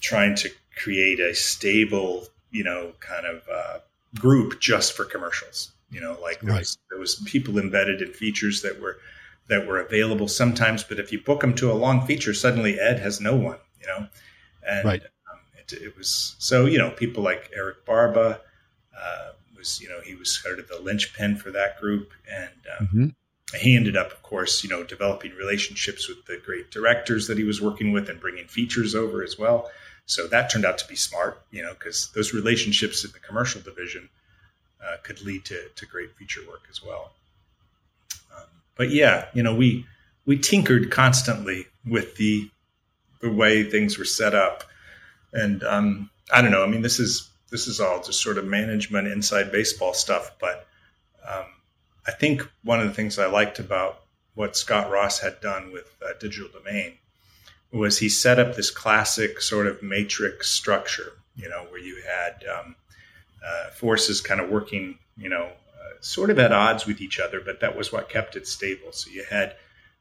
[0.00, 0.50] trying to
[0.82, 3.78] create a stable, you know, kind of uh,
[4.18, 5.70] group just for commercials.
[5.90, 6.58] You know, like there, right.
[6.60, 8.98] was, there was people embedded in features that were
[9.48, 13.00] that were available sometimes, but if you book them to a long feature, suddenly Ed
[13.00, 13.58] has no one.
[13.80, 14.06] You know,
[14.66, 15.02] and right.
[15.02, 18.40] um, it, it, was so you know people like Eric Barba
[18.96, 22.86] uh, was you know he was sort of the linchpin for that group, and um,
[22.86, 23.06] mm-hmm
[23.58, 27.44] he ended up, of course, you know, developing relationships with the great directors that he
[27.44, 29.70] was working with and bringing features over as well.
[30.06, 33.60] So that turned out to be smart, you know, because those relationships in the commercial
[33.60, 34.08] division
[34.84, 37.12] uh, could lead to, to great feature work as well.
[38.36, 39.86] Um, but yeah, you know, we
[40.26, 42.50] we tinkered constantly with the
[43.20, 44.64] the way things were set up,
[45.32, 46.64] and um, I don't know.
[46.64, 50.66] I mean, this is this is all just sort of management inside baseball stuff, but
[51.26, 51.46] um,
[52.06, 54.02] I think one of the things I liked about
[54.34, 56.94] what Scott Ross had done with uh, Digital Domain
[57.72, 62.44] was he set up this classic sort of matrix structure, you know, where you had
[62.48, 62.74] um,
[63.44, 67.40] uh, forces kind of working, you know, uh, sort of at odds with each other,
[67.40, 68.92] but that was what kept it stable.
[68.92, 69.54] So you had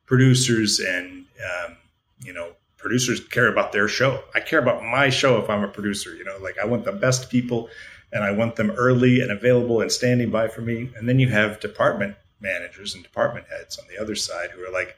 [0.05, 1.77] producers and, um,
[2.23, 4.23] you know, producers care about their show.
[4.33, 6.91] I care about my show if I'm a producer, you know, like I want the
[6.91, 7.69] best people
[8.11, 10.89] and I want them early and available and standing by for me.
[10.95, 14.71] And then you have department managers and department heads on the other side who are
[14.71, 14.95] like,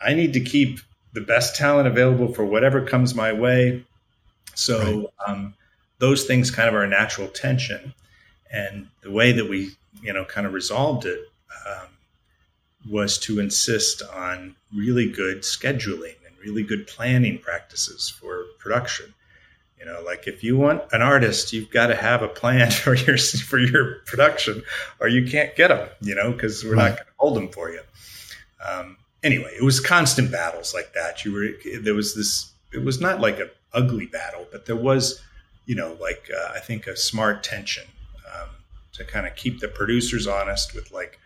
[0.00, 0.80] I need to keep
[1.12, 3.84] the best talent available for whatever comes my way.
[4.54, 5.06] So right.
[5.28, 5.54] um,
[5.98, 7.94] those things kind of are a natural tension.
[8.50, 9.70] And the way that we,
[10.02, 11.20] you know, kind of resolved it
[11.66, 11.88] um,
[12.90, 19.12] was to insist on really good scheduling and really good planning practices for production.
[19.78, 22.94] You know, like if you want an artist, you've got to have a plan for
[22.94, 24.62] your for your production,
[25.00, 25.88] or you can't get them.
[26.00, 26.90] You know, because we're right.
[26.90, 27.80] not going to hold them for you.
[28.66, 31.24] Um, anyway, it was constant battles like that.
[31.24, 32.52] You were there was this.
[32.72, 35.20] It was not like an ugly battle, but there was,
[35.66, 37.84] you know, like uh, I think a smart tension
[38.34, 38.48] um,
[38.94, 41.18] to kind of keep the producers honest with like,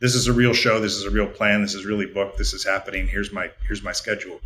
[0.00, 2.52] this is a real show, this is a real plan, this is really booked, this
[2.52, 3.06] is happening.
[3.06, 4.40] Here's my here's my schedule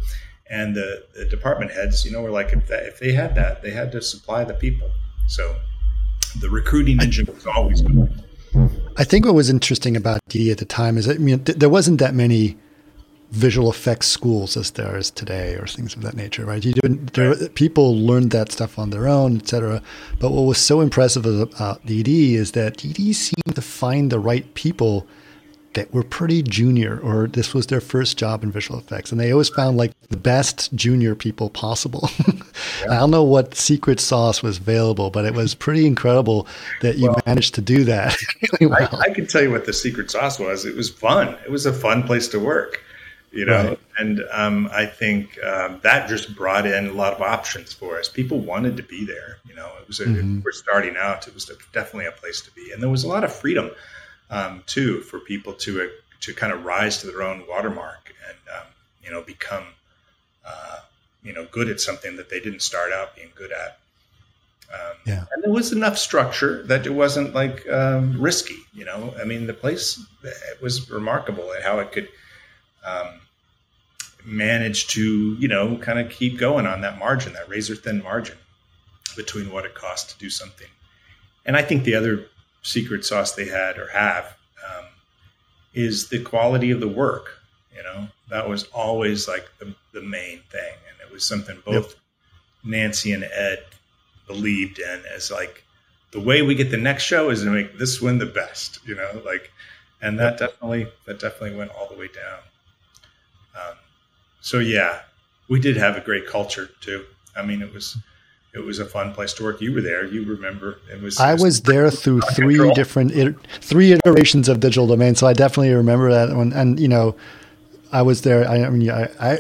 [0.51, 3.63] and the, the department heads, you know, were like, if, that, if they had that,
[3.63, 4.91] they had to supply the people.
[5.27, 5.57] So
[6.41, 8.25] the recruiting engine was always good.
[8.97, 11.59] I think what was interesting about DD at the time is that I mean, th-
[11.59, 12.57] there wasn't that many
[13.31, 16.65] visual effects schools as there is today or things of that nature, right?
[16.65, 19.83] You didn't, there, people learned that stuff on their own, etc.
[20.19, 24.19] But what was so impressive about uh, DD is that DD seemed to find the
[24.19, 25.07] right people
[25.75, 29.31] that were pretty junior or this was their first job in visual effects and they
[29.31, 32.91] always found like the best junior people possible yeah.
[32.91, 36.47] i don't know what secret sauce was available but it was pretty incredible
[36.81, 38.17] that you well, managed to do that
[38.61, 38.73] well.
[38.93, 41.67] I, I, can tell you what the secret sauce was it was fun it was
[41.67, 42.83] a fun place to work
[43.31, 43.81] you know right.
[43.99, 48.09] and um, i think um, that just brought in a lot of options for us
[48.09, 50.41] people wanted to be there you know it was a, mm-hmm.
[50.45, 53.25] we're starting out it was definitely a place to be and there was a lot
[53.25, 53.71] of freedom
[54.31, 55.87] um, too for people to uh,
[56.21, 58.67] to kind of rise to their own watermark and um,
[59.03, 59.65] you know become
[60.47, 60.79] uh,
[61.23, 63.79] you know good at something that they didn't start out being good at.
[64.73, 65.25] Um, yeah.
[65.33, 68.59] And there was enough structure that it wasn't like um, risky.
[68.75, 72.09] You know, I mean, the place it was remarkable at how it could
[72.89, 73.21] um,
[74.25, 78.37] manage to you know kind of keep going on that margin, that razor thin margin
[79.17, 80.69] between what it costs to do something.
[81.45, 82.27] And I think the other
[82.63, 84.37] secret sauce they had or have
[84.69, 84.85] um,
[85.75, 87.39] is the quality of the work.
[87.75, 90.75] You know, that was always like the, the main thing.
[90.89, 91.99] And it was something both yep.
[92.65, 93.65] Nancy and Ed
[94.27, 95.65] believed in as like
[96.11, 98.95] the way we get the next show is to make this one the best, you
[98.95, 99.51] know, like,
[100.01, 100.51] and that yep.
[100.51, 102.39] definitely, that definitely went all the way down.
[103.59, 103.77] Um,
[104.41, 105.01] so yeah,
[105.49, 107.05] we did have a great culture too.
[107.37, 107.97] I mean, it was,
[108.55, 109.61] it was a fun place to work.
[109.61, 110.07] You were there.
[110.07, 111.19] You remember it was.
[111.19, 112.75] I was there through three control.
[112.75, 116.53] different it, three iterations of digital domain, so I definitely remember that one.
[116.53, 117.17] And you know,
[117.93, 118.49] I was there.
[118.49, 119.39] I, I mean, I, I,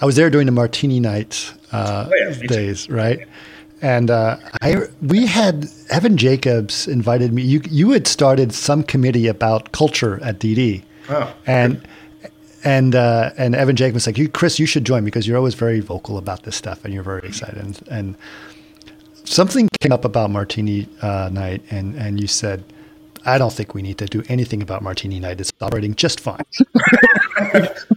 [0.00, 3.26] I was there during the Martini Night uh, oh, yeah, days, right?
[3.82, 7.42] And uh, I we had Evan Jacobs invited me.
[7.42, 11.86] You you had started some committee about culture at DD, oh, and.
[12.66, 15.54] And uh, and Evan Jacob was like, "You, Chris, you should join because you're always
[15.54, 18.16] very vocal about this stuff and you're very excited." And, and
[19.22, 22.64] something came up about Martini uh, Night, and and you said,
[23.24, 25.40] "I don't think we need to do anything about Martini Night.
[25.40, 26.44] It's operating just fine."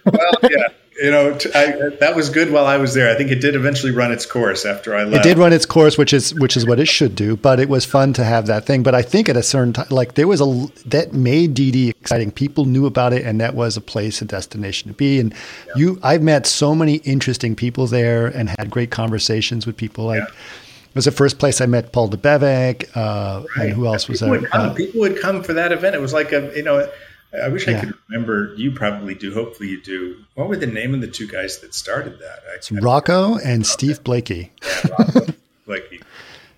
[0.06, 0.68] well, yeah
[1.02, 3.10] you know, I, that was good while I was there.
[3.10, 5.26] I think it did eventually run its course after I left.
[5.26, 7.38] It did run its course, which is which is what it should do.
[7.38, 8.84] But it was fun to have that thing.
[8.84, 12.32] But I think at a certain time, like there was a that made DD exciting.
[12.32, 15.20] People knew about it, and that was a place, a destination to be.
[15.20, 15.34] And
[15.68, 15.74] yeah.
[15.78, 20.06] you, I've met so many interesting people there, and had great conversations with people.
[20.06, 20.26] Like yeah.
[20.26, 23.68] it was the first place I met Paul Debevec, uh, right.
[23.68, 24.50] and who else people was there?
[24.54, 25.96] Uh, people would come for that event.
[25.96, 26.90] It was like a you know
[27.34, 27.78] I wish yeah.
[27.78, 28.54] I could remember.
[28.56, 29.34] You probably do.
[29.34, 30.24] Hopefully, you do.
[30.34, 32.40] What were the name of the two guys that started that?
[32.52, 34.52] I, it's Rocco and Steve Blakey.
[34.64, 35.34] Yeah, Rocco,
[35.66, 36.02] Blakey.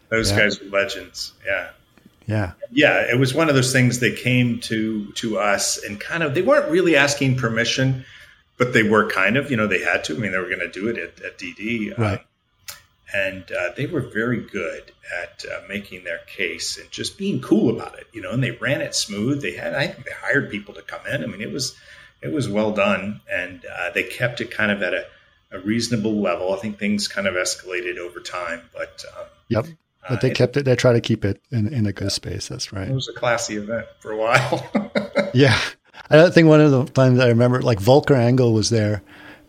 [0.10, 0.38] Those yeah.
[0.38, 1.34] guys were legends.
[1.46, 1.70] Yeah.
[2.26, 2.52] Yeah.
[2.72, 3.12] Yeah.
[3.12, 4.00] It was one of those things.
[4.00, 6.36] They came to to us and kind of.
[6.36, 8.06] They weren't really asking permission,
[8.58, 9.52] but they were kind of.
[9.52, 10.16] You know, they had to.
[10.16, 11.98] I mean, they were going to do it at, at DD.
[11.98, 12.20] Right.
[12.20, 12.26] Um,
[13.14, 14.92] and uh, they were very good
[15.22, 18.32] at uh, making their case and just being cool about it, you know.
[18.32, 19.42] And they ran it smooth.
[19.42, 21.24] They had, I think, they hired people to come in.
[21.24, 21.76] I mean, it was,
[22.22, 25.06] it was well done, and uh, they kept it kind of at a,
[25.52, 26.54] a, reasonable level.
[26.54, 29.66] I think things kind of escalated over time, but um, yep.
[30.10, 30.66] But they uh, kept it.
[30.66, 32.48] They try to keep it in, in a good space.
[32.48, 32.88] That's right.
[32.88, 34.72] It was a classy event for a while.
[35.34, 35.60] yeah,
[36.10, 39.04] I think one of the times I remember, like Volker Engel was there,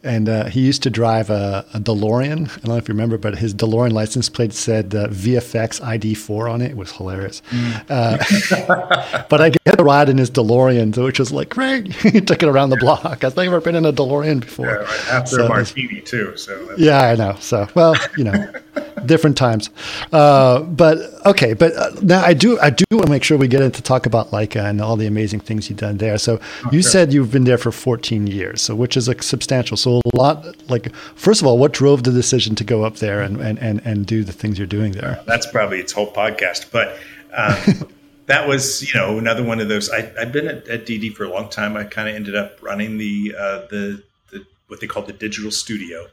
[0.05, 2.49] and uh, he used to drive a, a, DeLorean.
[2.49, 6.51] I don't know if you remember, but his DeLorean license plate said uh, VFX ID4
[6.51, 6.73] on it.
[6.73, 7.43] It was hilarious.
[7.51, 7.85] Mm.
[7.89, 11.93] Uh, but I get a ride in his DeLorean, which was like great.
[11.95, 13.23] he took it around the block.
[13.25, 14.67] I've never been in a DeLorean before.
[14.67, 15.09] Yeah, right.
[15.09, 16.37] After so, martini too.
[16.37, 17.37] So yeah, I know.
[17.41, 18.53] So well, you know,
[19.07, 19.71] different times.
[20.13, 23.49] Uh, but okay, but uh, now I do I do want to make sure we
[23.49, 26.19] get into talk about Laika and all the amazing things you've done there.
[26.19, 26.91] So oh, you sure.
[26.91, 29.77] said you've been there for 14 years, so which is a substantial.
[29.77, 33.21] So a lot like first of all, what drove the decision to go up there
[33.21, 35.21] and and and, and do the things you're doing there?
[35.27, 36.99] That's probably its whole podcast, but.
[37.35, 37.89] Um,
[38.27, 39.91] that was, you know, another one of those.
[39.91, 41.77] I, have been at, at, DD for a long time.
[41.77, 45.51] I kind of ended up running the, uh, the, the what they call the digital
[45.51, 46.07] studio,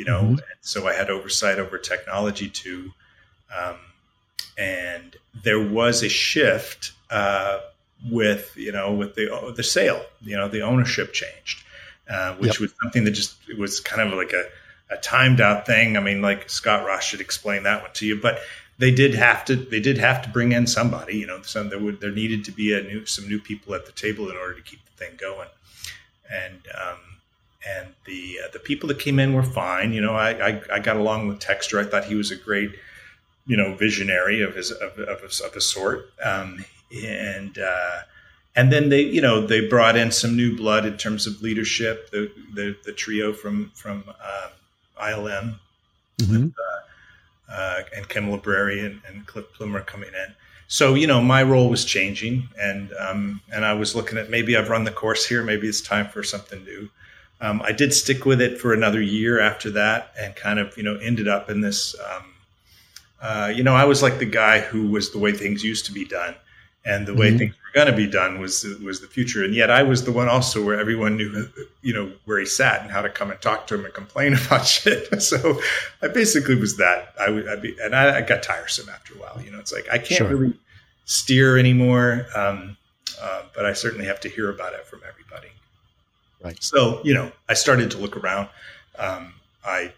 [0.00, 0.36] you know, mm-hmm.
[0.62, 2.90] so I had oversight over technology too.
[3.54, 3.76] Um,
[4.56, 7.58] and there was a shift uh,
[8.10, 11.62] with, you know, with the the sale, you know, the ownership changed,
[12.08, 12.60] uh, which yep.
[12.60, 14.44] was something that just it was kind of like a,
[14.90, 15.98] a timed out thing.
[15.98, 18.38] I mean, like Scott Ross should explain that one to you, but
[18.78, 21.78] they did have to they did have to bring in somebody you know some there
[21.78, 24.54] would there needed to be a new some new people at the table in order
[24.54, 25.48] to keep the thing going
[26.32, 27.19] and um,
[27.66, 29.92] and the uh, the people that came in were fine.
[29.92, 31.84] You know, I, I, I got along with Textor.
[31.84, 32.70] I thought he was a great,
[33.46, 36.10] you know, visionary of his of of, of a sort.
[36.24, 38.00] Um, and uh,
[38.56, 42.10] and then they you know they brought in some new blood in terms of leadership.
[42.10, 44.48] The the, the trio from from uh,
[45.00, 45.58] ILM.
[46.18, 46.42] Mm-hmm.
[46.44, 46.80] With, uh,
[47.52, 50.34] uh, and Kim Libreri and, and Cliff Plummer coming in.
[50.68, 54.56] So you know, my role was changing, and um, and I was looking at maybe
[54.56, 55.42] I've run the course here.
[55.42, 56.88] Maybe it's time for something new.
[57.40, 60.82] Um, I did stick with it for another year after that, and kind of you
[60.82, 61.96] know ended up in this.
[61.98, 62.24] Um,
[63.22, 65.92] uh, you know, I was like the guy who was the way things used to
[65.92, 66.34] be done,
[66.84, 67.38] and the way mm-hmm.
[67.38, 69.44] things were going to be done was was the future.
[69.44, 71.48] And yet, I was the one also where everyone knew,
[71.82, 74.34] you know, where he sat and how to come and talk to him and complain
[74.46, 75.22] about shit.
[75.22, 75.60] so,
[76.02, 77.14] I basically was that.
[77.18, 79.40] I would, I'd be, and I, I, got tiresome after a while.
[79.42, 80.28] You know, it's like I can't sure.
[80.28, 80.54] really
[81.06, 82.76] steer anymore, um,
[83.20, 85.48] uh, but I certainly have to hear about it from everybody.
[86.42, 86.62] Right.
[86.62, 88.48] So, you know, I started to look around.
[88.98, 89.34] Um,
[89.64, 89.92] I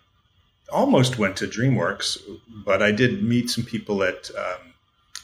[0.72, 2.18] almost went to DreamWorks,
[2.64, 4.74] but I did meet some people at um,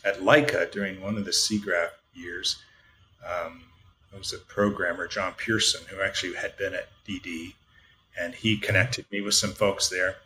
[0.04, 2.56] at Laika during one of the SIGGRAPH years.
[3.26, 3.62] Um,
[4.10, 7.54] there was a programmer, John Pearson, who actually had been at DD,
[8.18, 10.16] and he connected me with some folks there.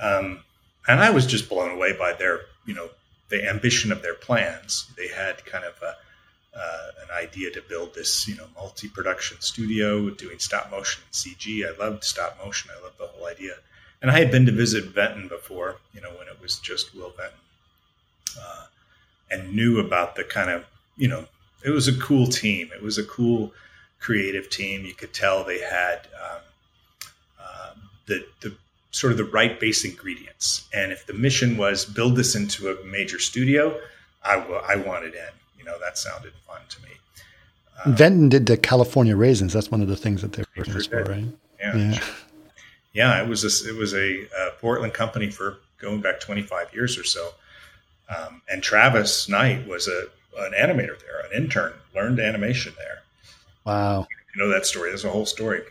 [0.00, 0.40] Um,
[0.88, 2.88] and I was just blown away by their, you know,
[3.28, 4.90] the ambition of their plans.
[4.96, 5.96] They had kind of a
[6.54, 11.64] uh, an idea to build this, you know, multi-production studio doing stop motion and CG.
[11.66, 12.70] I loved stop motion.
[12.76, 13.54] I loved the whole idea.
[14.00, 17.10] And I had been to visit Vinton before, you know, when it was just Will
[17.10, 17.38] Vinton,
[18.40, 18.66] uh,
[19.30, 20.64] and knew about the kind of,
[20.96, 21.26] you know,
[21.64, 22.70] it was a cool team.
[22.74, 23.52] It was a cool
[24.00, 24.84] creative team.
[24.84, 26.40] You could tell they had um,
[27.40, 27.74] uh,
[28.06, 28.54] the the
[28.90, 30.68] sort of the right base ingredients.
[30.72, 33.80] And if the mission was build this into a major studio,
[34.22, 35.28] I, w- I wanted in
[35.62, 36.88] you know, that sounded fun to me.
[37.84, 39.52] Um, Vinton did the California raisins.
[39.52, 41.24] That's one of the things that they were famous for, right?
[41.60, 41.76] Yeah.
[41.76, 42.04] yeah.
[42.94, 46.98] Yeah, it was a, it was a, a, Portland company for going back 25 years
[46.98, 47.30] or so.
[48.14, 50.08] Um, and Travis Knight was a
[50.38, 53.02] an animator there, an intern, learned animation there.
[53.64, 54.06] Wow.
[54.34, 54.90] You know that story.
[54.90, 55.62] There's a whole story.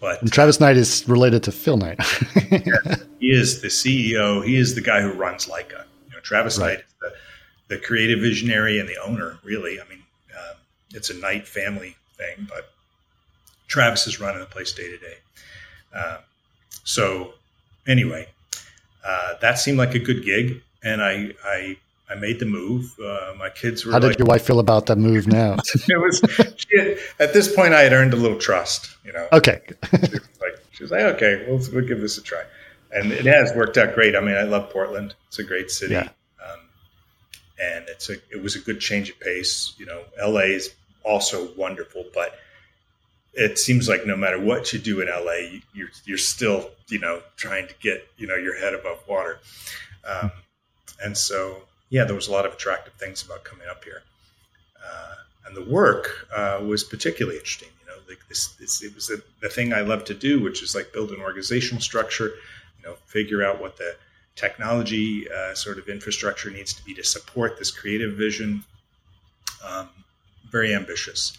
[0.00, 2.02] But and Travis Knight is related to Phil Knight.
[3.20, 4.44] he is the CEO.
[4.44, 5.84] He is the guy who runs Laika.
[6.08, 6.66] You know, Travis right.
[6.66, 7.12] Knight is the,
[7.68, 9.38] the creative visionary and the owner.
[9.42, 10.02] Really, I mean,
[10.32, 10.56] um,
[10.92, 12.70] it's a Knight family thing, but
[13.68, 15.16] Travis is running the place day to day.
[15.94, 16.18] Um,
[16.84, 17.34] so,
[17.86, 18.28] anyway,
[19.04, 21.76] uh, that seemed like a good gig, and I I
[22.10, 22.94] I made the move.
[23.02, 23.92] Uh, my kids were.
[23.92, 25.56] How did your wife feel about that move now?
[25.74, 28.96] it was had, at this point I had earned a little trust.
[29.04, 29.28] You know.
[29.32, 29.60] Okay.
[29.90, 32.42] she was like she was like, okay, we'll, we'll give this a try,
[32.92, 34.14] and it has worked out great.
[34.16, 35.14] I mean, I love Portland.
[35.28, 35.94] It's a great city.
[35.94, 36.08] Yeah.
[37.60, 39.74] And it's a it was a good change of pace.
[39.78, 40.74] You know, LA is
[41.04, 42.34] also wonderful, but
[43.34, 47.20] it seems like no matter what you do in LA, you're you're still you know
[47.36, 49.38] trying to get you know your head above water,
[50.08, 50.30] um,
[51.02, 54.02] and so yeah, there was a lot of attractive things about coming up here,
[54.84, 55.14] uh,
[55.46, 57.68] and the work uh, was particularly interesting.
[57.80, 60.62] You know, like this, this it was the, the thing I love to do, which
[60.62, 62.32] is like build an organizational structure,
[62.78, 63.96] you know, figure out what the
[64.36, 68.64] technology uh, sort of infrastructure needs to be to support this creative vision.
[69.66, 69.88] Um,
[70.50, 71.38] very ambitious.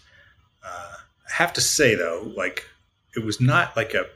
[0.64, 0.94] Uh,
[1.28, 2.66] I have to say though, like
[3.14, 4.06] it was not like a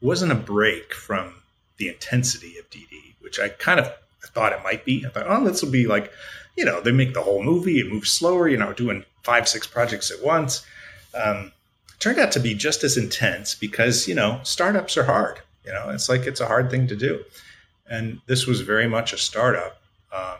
[0.00, 1.34] wasn't a break from
[1.76, 3.92] the intensity of DD, which I kind of
[4.34, 5.04] thought it might be.
[5.06, 6.12] I thought, oh, this will be like,
[6.56, 9.66] you know, they make the whole movie, it moves slower, you know, doing five, six
[9.66, 10.66] projects at once.
[11.14, 11.52] Um,
[11.98, 15.40] turned out to be just as intense because, you know, startups are hard.
[15.64, 17.24] You know, it's like it's a hard thing to do.
[17.92, 19.82] And this was very much a startup,
[20.14, 20.38] um,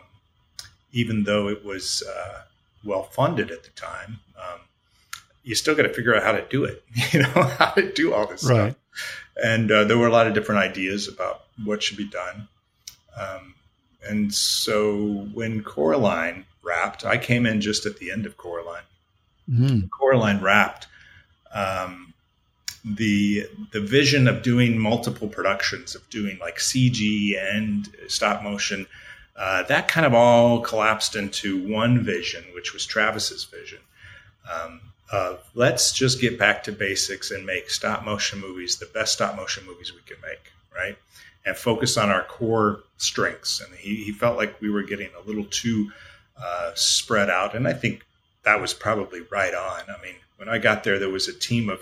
[0.91, 2.41] even though it was uh,
[2.83, 4.19] well funded at the time.
[4.35, 4.59] Um,
[5.43, 6.83] you still got to figure out how to do it,
[7.13, 8.71] you know, how to do all this right.
[8.71, 8.75] stuff.
[9.43, 12.47] And uh, there were a lot of different ideas about what should be done.
[13.19, 13.53] Um,
[14.09, 18.81] and so when Coraline wrapped, I came in just at the end of Coraline.
[19.47, 19.87] Mm-hmm.
[19.87, 20.87] Coraline wrapped.
[21.53, 22.12] Um,
[22.85, 28.85] the the vision of doing multiple productions of doing like CG and stop motion
[29.37, 33.79] uh, that kind of all collapsed into one vision, which was Travis's vision.
[34.51, 34.81] Um,
[35.11, 39.35] of let's just get back to basics and make stop motion movies the best stop
[39.35, 40.97] motion movies we can make, right?
[41.45, 43.61] and focus on our core strengths.
[43.61, 45.91] And he, he felt like we were getting a little too
[46.41, 47.55] uh, spread out.
[47.55, 48.05] And I think
[48.43, 49.81] that was probably right on.
[49.87, 51.81] I mean, when I got there, there was a team of,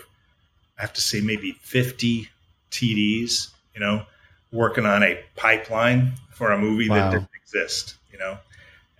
[0.82, 2.28] I have to say, maybe 50
[2.72, 4.04] TDs, you know,
[4.50, 6.96] working on a pipeline for a movie wow.
[6.96, 8.36] that didn't exist, you know.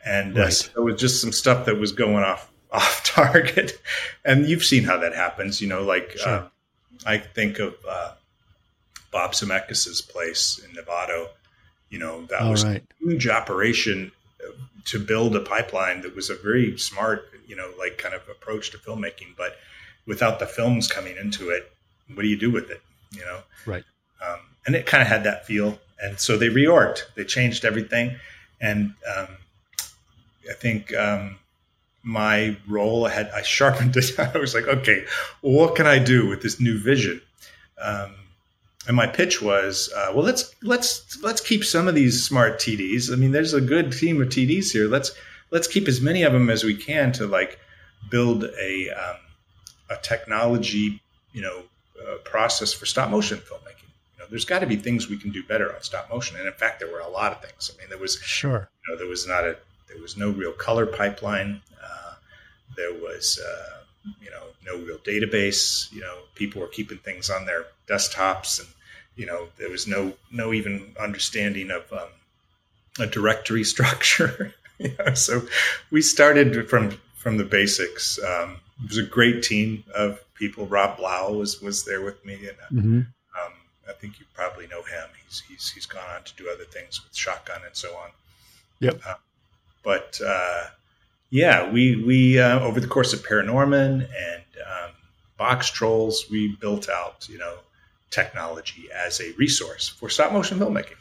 [0.05, 0.47] And uh, right.
[0.47, 3.83] uh, so there was just some stuff that was going off off target.
[4.25, 6.33] and you've seen how that happens, you know, like sure.
[6.33, 6.49] uh,
[7.05, 8.13] I think of uh,
[9.11, 11.31] Bob Zemeckis's place in Novato,
[11.91, 12.81] You know, that All was right.
[12.81, 14.13] a huge operation
[14.85, 18.71] to build a pipeline that was a very smart, you know, like kind of approach
[18.71, 19.35] to filmmaking.
[19.37, 19.57] But
[20.07, 21.72] without the films coming into it,
[22.15, 22.81] what do you do with it?
[23.13, 23.85] You know, right?
[24.25, 25.79] Um, and it kind of had that feel.
[26.01, 28.17] And so they reorged, they changed everything,
[28.61, 29.29] and um,
[30.51, 31.39] I think um,
[32.03, 34.19] my role had I sharpened it.
[34.19, 35.05] I was like, okay,
[35.43, 37.21] well, what can I do with this new vision?
[37.81, 38.15] Um,
[38.87, 43.13] and my pitch was, uh, well, let's let's let's keep some of these smart TDs.
[43.13, 44.89] I mean, there's a good team of TDs here.
[44.89, 45.13] Let's
[45.51, 47.61] let's keep as many of them as we can to like
[48.11, 49.17] build a um,
[49.91, 51.01] a technology,
[51.33, 51.63] you know,
[52.09, 53.91] uh, process for stop motion filmmaking.
[54.15, 56.47] You know, there's got to be things we can do better on stop motion, and
[56.47, 57.71] in fact, there were a lot of things.
[57.73, 59.57] I mean, there was sure, you know, there was not a
[59.89, 61.61] there was no real color pipeline.
[61.83, 62.15] Uh,
[62.77, 63.83] there was uh,
[64.21, 68.69] you know no real database you know people were keeping things on their desktops and
[69.17, 72.09] you know there was no no even understanding of um,
[72.99, 75.43] a directory structure you know, so
[75.91, 80.67] we started from from the basics um, it was a great team of people.
[80.67, 82.99] Rob blau was was there with me and uh, mm-hmm.
[82.99, 83.53] um,
[83.89, 85.09] i think you probably know him.
[85.25, 88.11] He's he's he's gone on to do other things with shotgun and so on.
[88.81, 89.01] Yep.
[89.07, 89.15] Uh,
[89.83, 90.65] but uh,
[91.31, 94.91] yeah, we we uh, over the course of Paranorman and um,
[95.41, 97.57] Boxtrolls, we built out you know
[98.11, 100.99] technology as a resource for stop motion filmmaking,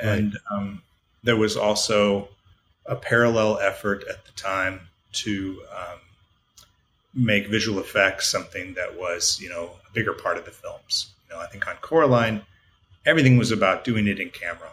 [0.00, 0.58] and right.
[0.58, 0.82] um,
[1.24, 2.28] there was also
[2.84, 4.80] a parallel effort at the time
[5.12, 5.98] to um,
[7.16, 11.12] make visual effects something that was you know a bigger part of the films.
[11.28, 12.42] You know, I think on Coraline,
[13.04, 14.70] everything was about doing it in camera.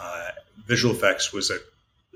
[0.00, 0.28] Uh,
[0.66, 1.58] visual effects was a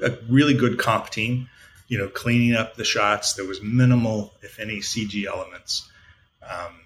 [0.02, 1.48] a really good comp team,
[1.88, 3.34] you know, cleaning up the shots.
[3.34, 5.88] There was minimal, if any, CG elements.
[6.42, 6.80] Um,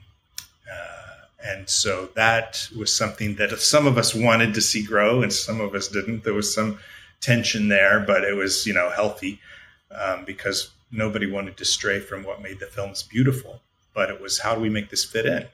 [0.70, 5.32] uh, and so that was something that some of us wanted to see grow and
[5.32, 6.24] some of us didn't.
[6.24, 6.78] There was some
[7.20, 9.40] tension there, but it was, you know, healthy
[9.90, 13.60] um, because nobody wanted to stray from what made the films beautiful.
[13.94, 15.46] But it was how do we make this fit in?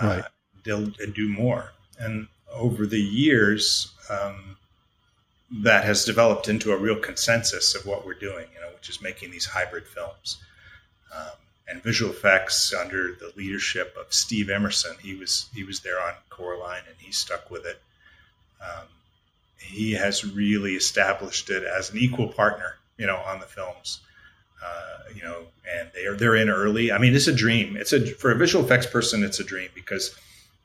[0.00, 0.24] uh, Right.
[0.64, 1.72] they'll do more.
[1.98, 4.56] And over the years, um,
[5.50, 9.00] that has developed into a real consensus of what we're doing, you know, which is
[9.00, 10.38] making these hybrid films.
[11.14, 11.30] Um,
[11.68, 14.96] and visual effects under the leadership of Steve Emerson.
[15.02, 17.80] He was he was there on Coraline, and he stuck with it.
[18.60, 18.86] Um,
[19.60, 24.00] he has really established it as an equal partner, you know, on the films.
[24.64, 26.90] Uh, you know, and they are they're in early.
[26.92, 27.76] I mean, it's a dream.
[27.76, 30.14] It's a for a visual effects person, it's a dream because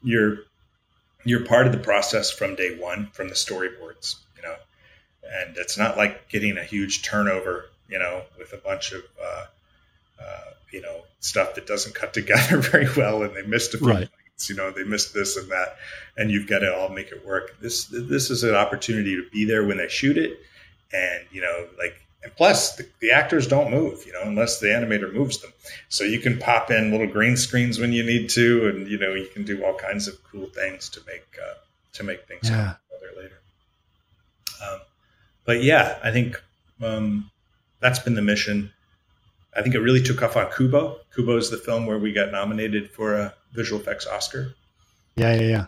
[0.04, 0.39] you're
[1.26, 4.56] you're part of the process from day one, from the storyboards, you know,
[5.24, 9.46] and it's not like getting a huge turnover, you know, with a bunch of uh,
[10.22, 10.41] uh,
[10.72, 14.10] you know stuff that doesn't cut together very well, and they missed a few Right.
[14.10, 15.78] points, you know, they missed this and that,
[16.18, 17.56] and you've got to all make it work.
[17.62, 20.39] This this is an opportunity to be there when they shoot it,
[20.91, 24.67] and you know, like, and plus the, the actors don't move, you know, unless the
[24.67, 25.51] animator moves them.
[25.89, 29.13] So you can pop in little green screens when you need to, and you know,
[29.13, 31.53] you can do all kinds of cool things to make uh,
[31.93, 32.55] to make things Yeah.
[32.67, 33.39] happen better later.
[34.65, 34.80] Um,
[35.45, 36.41] but yeah, I think
[36.82, 37.30] um,
[37.80, 38.71] that's been the mission.
[39.55, 40.97] I think it really took off on Kubo.
[41.15, 44.55] Kubo is the film where we got nominated for a visual effects Oscar,
[45.15, 45.65] Yeah, yeah, yeah.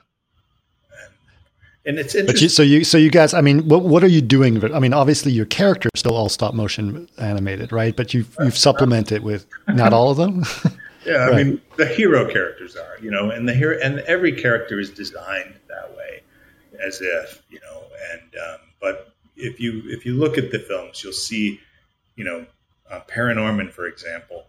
[1.86, 2.44] And it's But interesting.
[2.46, 4.64] you, so you, so you guys, I mean, what what are you doing?
[4.74, 7.96] I mean, obviously your character is still all stop motion animated, right?
[7.96, 10.44] But you've you've supplemented with not all of them.
[11.06, 11.46] Yeah, I Right.
[11.46, 15.54] mean the hero characters are, you know, and the hero and every character is designed
[15.70, 16.22] that way,
[16.84, 17.84] as if you know.
[18.12, 21.60] And um, but if you if you look at the films, you'll see,
[22.16, 22.48] you know,
[22.90, 24.46] uh, Paranorman, for example.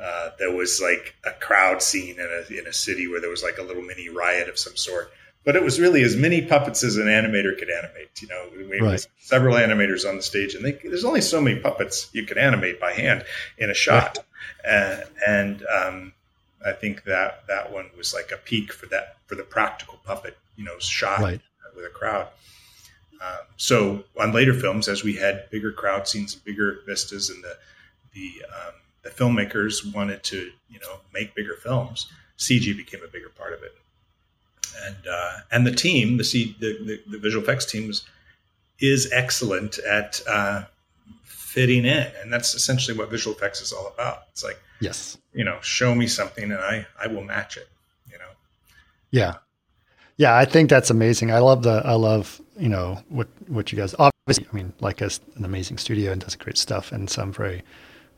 [0.00, 3.42] Uh, there was like a crowd scene in a in a city where there was
[3.42, 5.10] like a little mini riot of some sort,
[5.46, 8.10] but it was really as many puppets as an animator could animate.
[8.20, 9.06] You know, we Right.
[9.20, 12.80] several animators on the stage, and they, there's only so many puppets you can animate
[12.80, 13.24] by hand
[13.56, 14.18] in a shot.
[14.68, 16.12] Uh, and um,
[16.66, 20.36] I think that that one was like a peak for that for the practical puppet,
[20.56, 21.40] you know, shot Right.
[21.76, 22.26] with a crowd.
[23.20, 27.42] Um, so on later films, as we had bigger crowd scenes and bigger vistas, and
[27.42, 27.56] the
[28.14, 33.28] the um, the filmmakers wanted to you know make bigger films, CG became a bigger
[33.30, 33.74] part of it.
[34.84, 38.04] And uh, and the team, the, C, the the the visual effects team was,
[38.78, 40.64] is excellent at uh,
[41.24, 44.24] fitting in, and that's essentially what visual effects is all about.
[44.32, 45.16] It's like yes.
[45.32, 47.68] you know, show me something and I I will match it.
[48.10, 48.30] You know.
[49.10, 49.34] Yeah.
[50.18, 51.30] Yeah, I think that's amazing.
[51.30, 55.02] I love the I love, you know, what what you guys obviously I mean, like
[55.02, 57.62] us an amazing studio and does great stuff and so I'm very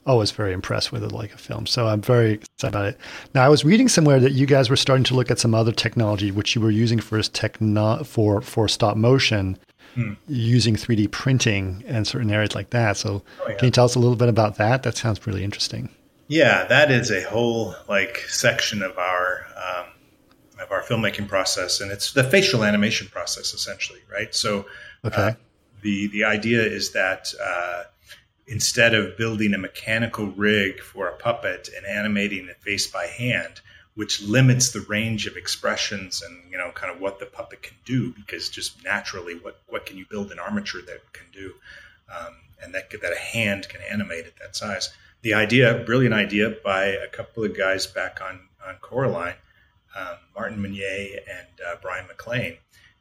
[0.08, 1.66] always very impressed with it like a film.
[1.66, 2.98] So I'm very excited about it.
[3.34, 5.72] Now I was reading somewhere that you guys were starting to look at some other
[5.72, 9.58] technology which you were using for techno for for stop motion
[9.94, 10.12] Hmm.
[10.28, 12.96] using 3D printing and certain areas like that.
[12.98, 13.56] So Oh, yeah.
[13.56, 14.82] can you tell us a little bit about that?
[14.82, 15.88] That sounds really interesting.
[16.28, 19.86] Yeah, that is a whole like section of our um,
[20.62, 24.34] of our filmmaking process, and it's the facial animation process essentially, right?
[24.34, 24.66] So
[25.04, 25.22] Okay.
[25.22, 25.32] uh,
[25.82, 27.84] the the idea is that uh,
[28.48, 33.60] instead of building a mechanical rig for a puppet and animating the face by hand,
[33.94, 37.76] which limits the range of expressions and you know kind of what the puppet can
[37.84, 41.52] do, because just naturally, what what can you build an armature that can do,
[42.16, 44.90] um, and that that a hand can animate at that size.
[45.22, 49.34] The idea, brilliant idea by a couple of guys back on on Coraline,
[49.96, 52.56] um, Martin Meunier and uh, Brian McLean,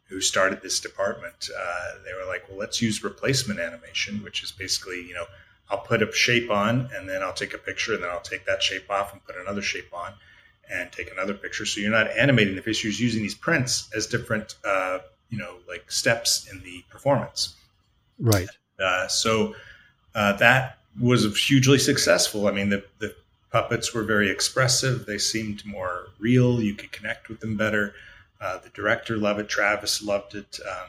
[0.10, 1.49] who started this department.
[1.58, 5.26] Uh, they were like, well, let's use replacement animation, which is basically, you know,
[5.70, 8.45] I'll put a shape on and then I'll take a picture and then I'll take
[8.45, 10.14] that shape off and put another shape on
[10.70, 11.66] and take another picture.
[11.66, 14.99] So you're not animating the face, you're using these prints as different, uh,
[15.30, 17.55] you know, like steps in the performance.
[18.20, 18.49] Right.
[18.80, 19.55] Uh, so
[20.16, 22.47] uh, that was hugely successful.
[22.47, 23.14] I mean, the, the
[23.51, 25.05] puppets were very expressive.
[25.05, 26.62] They seemed more real.
[26.62, 27.93] You could connect with them better.
[28.39, 29.49] Uh, the director loved it.
[29.49, 30.59] Travis loved it.
[30.69, 30.88] Um,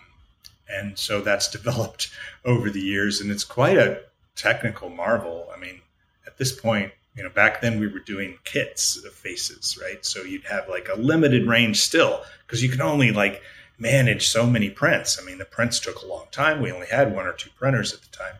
[0.70, 2.10] and so that's developed
[2.44, 3.20] over the years.
[3.20, 4.00] And it's quite a
[4.36, 5.48] technical marvel.
[5.54, 5.80] I mean,
[6.26, 10.04] at this point, you know, back then we were doing kits of faces, right?
[10.04, 13.42] So you'd have like a limited range still because you can only like
[13.78, 15.18] manage so many prints.
[15.20, 16.60] I mean, the prints took a long time.
[16.62, 18.34] We only had one or two printers at the time.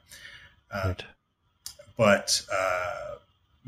[0.71, 1.05] Uh, Right.
[1.97, 3.17] but uh,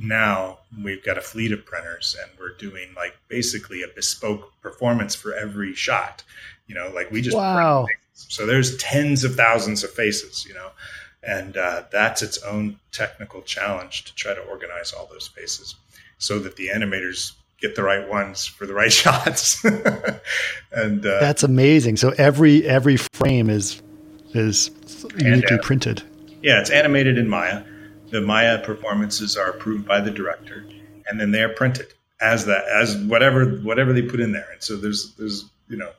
[0.02, 5.14] now we've got a fleet of printers and we're doing like basically a bespoke performance
[5.14, 6.22] for every shot
[6.66, 7.86] you know like we just Wow.
[8.14, 10.70] so there's tens of thousands of faces you know
[11.22, 15.74] and uh, that's its own technical challenge to try to organize all those faces
[16.18, 19.62] so that the animators get the right ones for the right shots
[20.72, 21.96] and uh, That's amazing.
[21.98, 23.82] So every every frame is
[24.32, 24.70] is
[25.18, 26.02] uniquely uh, printed.
[26.42, 27.62] Yeah, it's animated in Maya.
[28.10, 30.66] The Maya performances are approved by the director,
[31.08, 31.86] and then they are printed.
[32.20, 34.48] as that as whatever whatever they put in there.
[34.52, 35.90] And so there's there's you know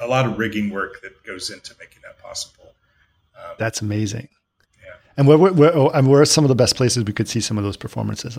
[0.00, 2.72] a lot of rigging work that goes into making that possible.
[3.38, 4.28] Um, That's amazing.
[4.82, 4.94] Yeah.
[5.16, 7.40] And where, where, where, oh, where, are some of the best places we could see
[7.40, 8.38] some of those performances?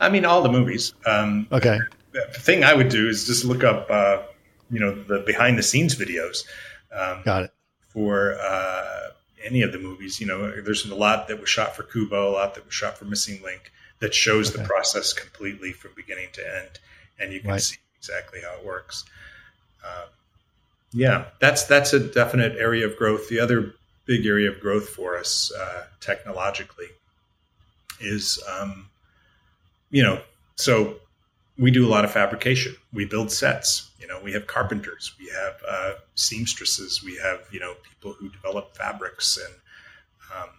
[0.00, 0.92] I mean, all the movies.
[1.06, 1.78] Um, okay.
[2.12, 4.22] The thing I would do is just look up, uh,
[4.70, 6.44] you know, the behind the scenes videos.
[6.92, 7.50] Um, Got it.
[7.88, 9.08] For uh,
[9.44, 12.32] any of the movies, you know, there's a lot that was shot for Kubo, a
[12.32, 14.62] lot that was shot for Missing Link that shows okay.
[14.62, 16.78] the process completely from beginning to end,
[17.18, 17.60] and you can right.
[17.60, 19.04] see exactly how it works.
[19.84, 20.08] Um,
[20.92, 23.28] yeah, that's that's a definite area of growth.
[23.28, 23.74] The other
[24.06, 26.88] big area of growth for us uh, technologically
[28.00, 28.88] is, um,
[29.90, 30.20] you know,
[30.56, 30.96] so
[31.58, 32.74] we do a lot of fabrication.
[32.92, 33.90] We build sets.
[34.00, 38.28] You know, we have carpenters, we have uh, seamstresses, we have you know people who
[38.28, 39.54] develop fabrics, and
[40.36, 40.50] um,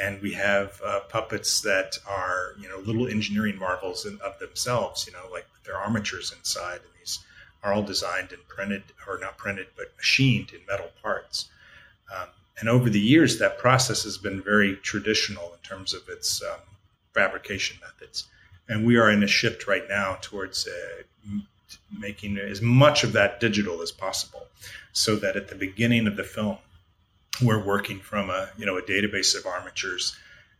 [0.00, 5.06] and we have uh, puppets that are you know little engineering marvels in, of themselves.
[5.06, 7.18] You know, like their armatures inside, and these
[7.62, 11.48] are all designed and printed, or not printed, but machined in metal parts.
[12.14, 12.28] Um,
[12.60, 16.60] and over the years, that process has been very traditional in terms of its um,
[17.12, 18.28] fabrication methods.
[18.68, 21.02] And we are in a shift right now towards uh,
[21.98, 24.46] making as much of that digital as possible,
[24.92, 26.58] so that at the beginning of the film,
[27.42, 30.16] we're working from a you know a database of armatures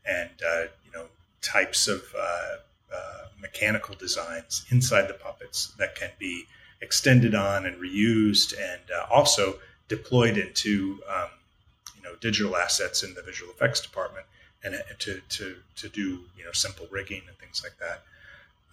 [0.06, 1.06] and uh, you know
[1.40, 2.56] types of uh,
[2.94, 6.44] uh, mechanical designs inside the puppets that can be
[6.80, 9.54] extended on and reused and uh, also
[9.88, 11.28] deployed into um,
[11.96, 14.26] you know digital assets in the visual effects department
[14.64, 18.02] and to, to, to do you know simple rigging and things like that.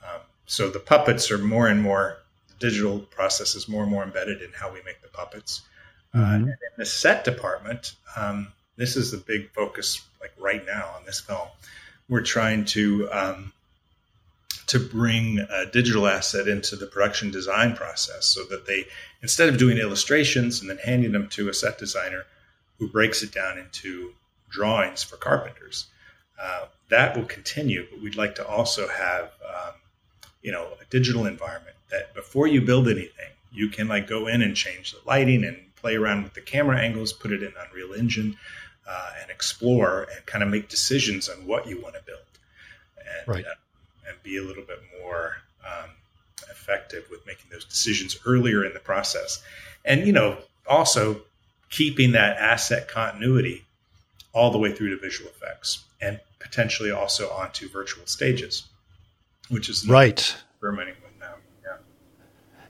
[0.03, 2.17] Um, so the puppets are more and more
[2.47, 5.61] the digital process is more and more embedded in how we make the puppets.
[6.13, 6.43] Uh, mm-hmm.
[6.43, 11.05] Uh, in the set department, um, this is the big focus like right now on
[11.05, 11.47] this film.
[12.09, 13.53] We're trying to um,
[14.67, 18.85] to bring a digital asset into the production design process so that they
[19.21, 22.25] instead of doing illustrations and then handing them to a set designer
[22.79, 24.13] who breaks it down into
[24.51, 25.87] drawings for carpenters.
[26.41, 29.73] Uh, that will continue, but we'd like to also have, um,
[30.41, 34.41] you know, a digital environment that before you build anything, you can like go in
[34.41, 37.93] and change the lighting and play around with the camera angles, put it in Unreal
[37.93, 38.37] Engine,
[38.87, 42.19] uh, and explore and kind of make decisions on what you want to build,
[42.97, 43.45] and right.
[43.45, 45.89] uh, and be a little bit more um,
[46.49, 49.43] effective with making those decisions earlier in the process,
[49.85, 50.37] and you know
[50.67, 51.21] also
[51.69, 53.65] keeping that asset continuity
[54.33, 58.63] all the way through to visual effects and potentially also onto virtual stages,
[59.49, 61.33] which is right experimenting with now.
[61.63, 61.77] Yeah.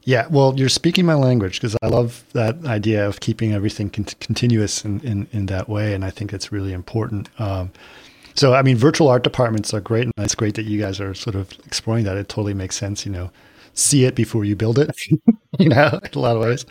[0.04, 0.28] Yeah.
[0.28, 4.86] Well, you're speaking my language because I love that idea of keeping everything con- continuous
[4.86, 5.94] in, in, in that way.
[5.94, 7.30] And I think it's really important.
[7.40, 7.72] Um,
[8.34, 10.04] so, I mean, virtual art departments are great.
[10.04, 12.16] And it's great that you guys are sort of exploring that.
[12.16, 13.30] It totally makes sense, you know,
[13.74, 14.90] see it before you build it,
[15.60, 16.66] you know, in a lot of ways.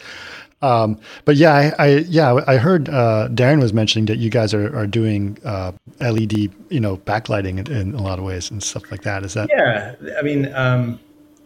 [0.62, 4.52] Um, but yeah, I, I, yeah I heard uh, Darren was mentioning that you guys
[4.52, 6.32] are, are doing uh, LED,
[6.68, 9.24] you know, backlighting in, in, a lot of ways and stuff like that.
[9.24, 9.48] Is that?
[9.50, 11.00] Yeah, I mean, um,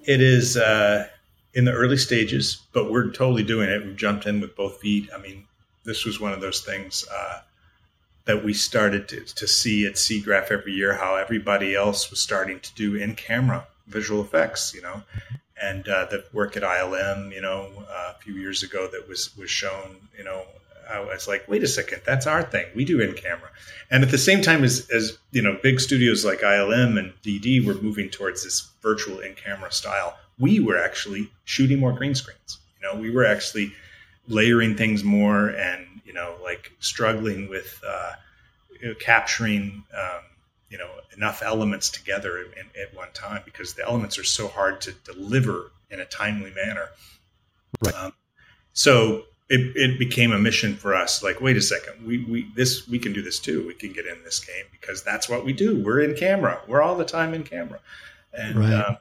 [0.05, 1.07] it is uh,
[1.55, 3.85] in the early stages, but we're totally doing it.
[3.85, 5.09] We've jumped in with both feet.
[5.15, 5.45] I mean,
[5.85, 7.41] this was one of those things uh,
[8.25, 10.95] that we started to, to see at SIGGRAPH every year.
[10.95, 15.03] How everybody else was starting to do in camera visual effects, you know,
[15.61, 19.37] and uh, the work at ILM, you know, uh, a few years ago that was
[19.37, 20.45] was shown, you know,
[20.91, 22.67] I was like, wait a second, that's our thing.
[22.75, 23.51] We do in camera,
[23.91, 27.65] and at the same time as as you know, big studios like ILM and DD
[27.65, 30.17] were moving towards this virtual in camera style.
[30.39, 32.59] We were actually shooting more green screens.
[32.81, 33.73] You know, we were actually
[34.29, 38.13] layering things more, and you know, like struggling with uh,
[38.99, 39.85] capturing.
[39.97, 40.23] Um,
[40.75, 44.49] you know enough elements together in, in, at one time because the elements are so
[44.49, 46.89] hard to deliver in a timely manner.
[47.81, 47.95] Right.
[47.95, 48.13] Um,
[48.73, 51.23] so it, it became a mission for us.
[51.23, 53.65] Like, wait a second, we we this we can do this too.
[53.65, 55.81] We can get in this game because that's what we do.
[55.81, 56.61] We're in camera.
[56.67, 57.79] We're all the time in camera,
[58.33, 58.73] and right.
[58.73, 58.97] um,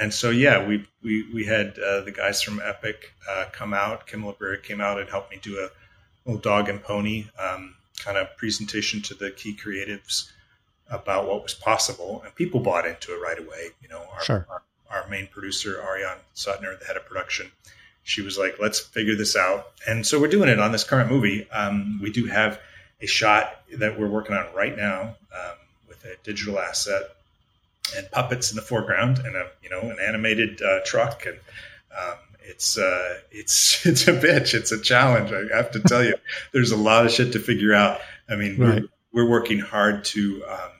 [0.00, 4.08] and so yeah, we we we had uh, the guys from Epic uh, come out.
[4.08, 5.68] Kim Libreri came out and helped me do a
[6.28, 10.32] little dog and pony um, kind of presentation to the key creatives
[10.90, 13.70] about what was possible, and people bought into it right away.
[13.82, 14.46] You know, our, sure.
[14.50, 17.50] our, our, main producer, Arianne Sutner, the head of production,
[18.04, 21.10] she was like, "Let's figure this out." And so we're doing it on this current
[21.10, 21.48] movie.
[21.50, 22.60] Um, we do have
[23.00, 25.56] a shot that we're working on right now um,
[25.88, 27.02] with a digital asset
[27.96, 31.38] and puppets in the foreground, and a you know an animated uh, truck, and
[31.96, 34.54] um, it's uh, it's it's a bitch.
[34.54, 35.32] It's a challenge.
[35.32, 36.14] I have to tell you,
[36.52, 38.00] there's a lot of shit to figure out.
[38.28, 38.82] I mean, right.
[39.12, 40.70] we're, we're working hard to um,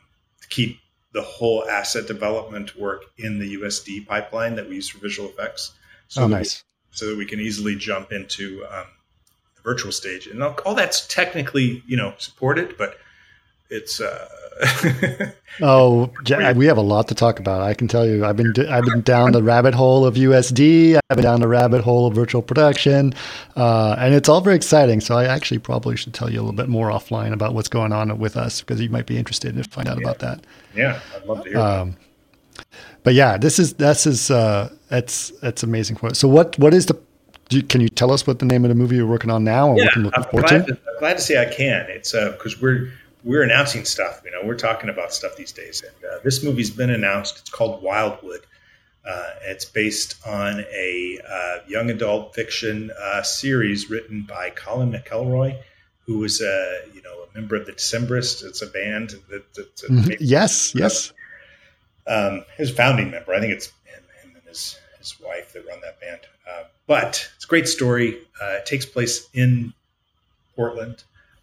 [0.49, 0.81] keep
[1.13, 5.73] the whole asset development work in the USD pipeline that we use for visual effects.
[6.09, 6.63] So oh, nice.
[6.91, 8.87] We, so that we can easily jump into um,
[9.57, 12.99] the virtual stage, and all, all that's technically you know supported, but
[13.71, 14.29] it's uh,
[15.63, 16.11] oh
[16.57, 19.03] we have a lot to talk about i can tell you i've been i've been
[19.03, 23.13] down the rabbit hole of usd i've been down the rabbit hole of virtual production
[23.57, 26.57] uh, and it's all very exciting so i actually probably should tell you a little
[26.57, 29.65] bit more offline about what's going on with us because you might be interested to
[29.65, 30.03] find out yeah.
[30.03, 30.45] about that
[30.75, 31.97] yeah i'd love to hear um,
[33.03, 36.99] but yeah this is this is uh it's it's amazing so what what is the
[37.69, 39.89] can you tell us what the name of the movie you're working on now yeah,
[39.97, 40.57] look forward to?
[40.57, 41.87] I'm glad to say I can.
[41.89, 42.91] It's because uh, we're
[43.27, 44.23] we're announcing stuff.
[44.25, 45.83] You know, we're talking about stuff these days.
[45.83, 47.41] And uh, this movie's been announced.
[47.41, 48.47] It's called Wildwood.
[49.05, 55.59] Uh, it's based on a uh, young adult fiction uh, series written by Colin Meloy,
[56.07, 58.45] who was a you know a member of the Decemberists.
[58.45, 60.13] It's a band that, that's a mm-hmm.
[60.21, 61.13] yes, yes.
[62.07, 63.35] Um, his founding member.
[63.35, 66.21] I think it's him, him and his his wife that run that band.
[66.49, 68.19] Uh, but it's a great story.
[68.41, 69.73] Uh, it takes place in
[70.57, 71.03] Portland.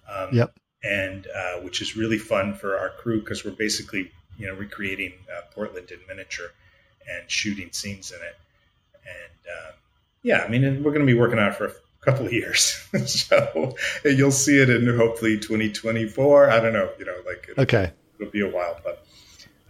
[0.09, 0.53] Um, yep
[0.84, 5.13] and uh, which is really fun for our crew because we're basically you know recreating
[5.36, 6.51] uh, Portland in miniature
[7.09, 8.36] and shooting scenes in it.
[9.05, 9.73] And um,
[10.21, 12.86] yeah, I mean, we're going to be working on it for a couple of years,
[13.05, 13.75] so
[14.05, 16.49] you'll see it in hopefully 2024.
[16.49, 19.05] I don't know, you know, like it'll, okay, it'll be a while, but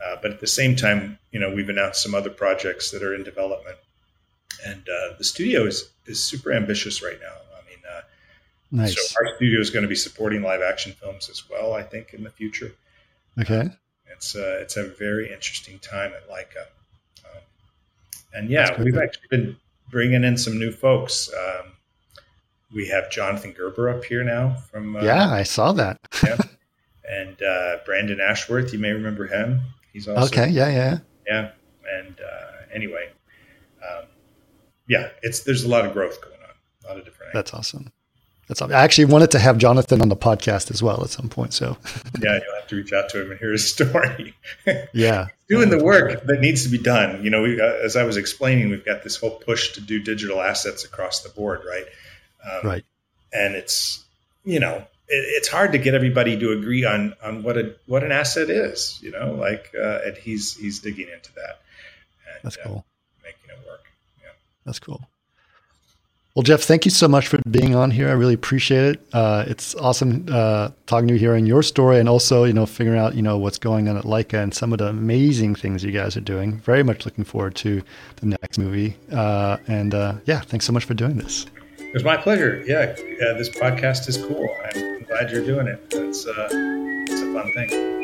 [0.05, 3.16] uh, but at the same time, you know, we've announced some other projects that are
[3.16, 3.78] in development,
[4.66, 7.53] and uh, the studio is is super ambitious right now.
[8.74, 8.96] Nice.
[9.12, 11.74] So our studio is going to be supporting live action films as well.
[11.74, 12.72] I think in the future.
[13.40, 13.70] Okay.
[14.12, 16.66] It's a, uh, it's a very interesting time at Laika,
[17.26, 17.42] um,
[18.34, 19.58] and yeah, we've actually been
[19.90, 21.32] bringing in some new folks.
[21.34, 21.74] Um,
[22.74, 24.96] we have Jonathan Gerber up here now from.
[24.96, 26.00] Uh, yeah, I saw that.
[26.24, 26.38] yeah.
[27.06, 29.60] And uh, Brandon Ashworth, you may remember him.
[29.92, 30.50] He's also okay.
[30.50, 30.98] Yeah, yeah,
[31.28, 31.52] yeah.
[32.00, 33.10] And uh, anyway,
[33.84, 34.06] um,
[34.88, 36.56] yeah, it's there's a lot of growth going on,
[36.86, 37.34] a lot of different.
[37.34, 37.92] That's awesome.
[38.48, 41.54] That's I actually wanted to have Jonathan on the podcast as well at some point.
[41.54, 41.78] So
[42.22, 44.36] yeah, you'll have to reach out to him and hear his story.
[44.94, 47.24] yeah, doing the work that needs to be done.
[47.24, 50.04] You know, we, uh, as I was explaining, we've got this whole push to do
[50.04, 51.86] digital assets across the board, right?
[52.44, 52.86] Um, right.
[53.32, 54.04] And it's
[54.44, 58.04] you know it, it's hard to get everybody to agree on on what a what
[58.04, 59.00] an asset is.
[59.02, 61.62] You know, like uh, and he's he's digging into that.
[62.28, 62.86] And, That's uh, cool.
[62.86, 63.86] Uh, making it work.
[64.22, 64.32] Yeah.
[64.66, 65.08] That's cool.
[66.36, 68.10] Well, Jeff, thank you so much for being on here.
[68.10, 69.06] I really appreciate it.
[69.14, 72.98] Uh, it's awesome uh, talking to you, hearing your story, and also, you know, figuring
[72.98, 75.92] out, you know, what's going on at Laika and some of the amazing things you
[75.92, 76.58] guys are doing.
[76.62, 77.84] Very much looking forward to
[78.16, 78.98] the next movie.
[79.12, 81.46] Uh, and uh, yeah, thanks so much for doing this.
[81.78, 82.64] It was my pleasure.
[82.66, 82.96] Yeah,
[83.38, 84.50] this podcast is cool.
[84.74, 85.86] I'm glad you're doing it.
[85.92, 88.03] It's, uh, it's a fun thing.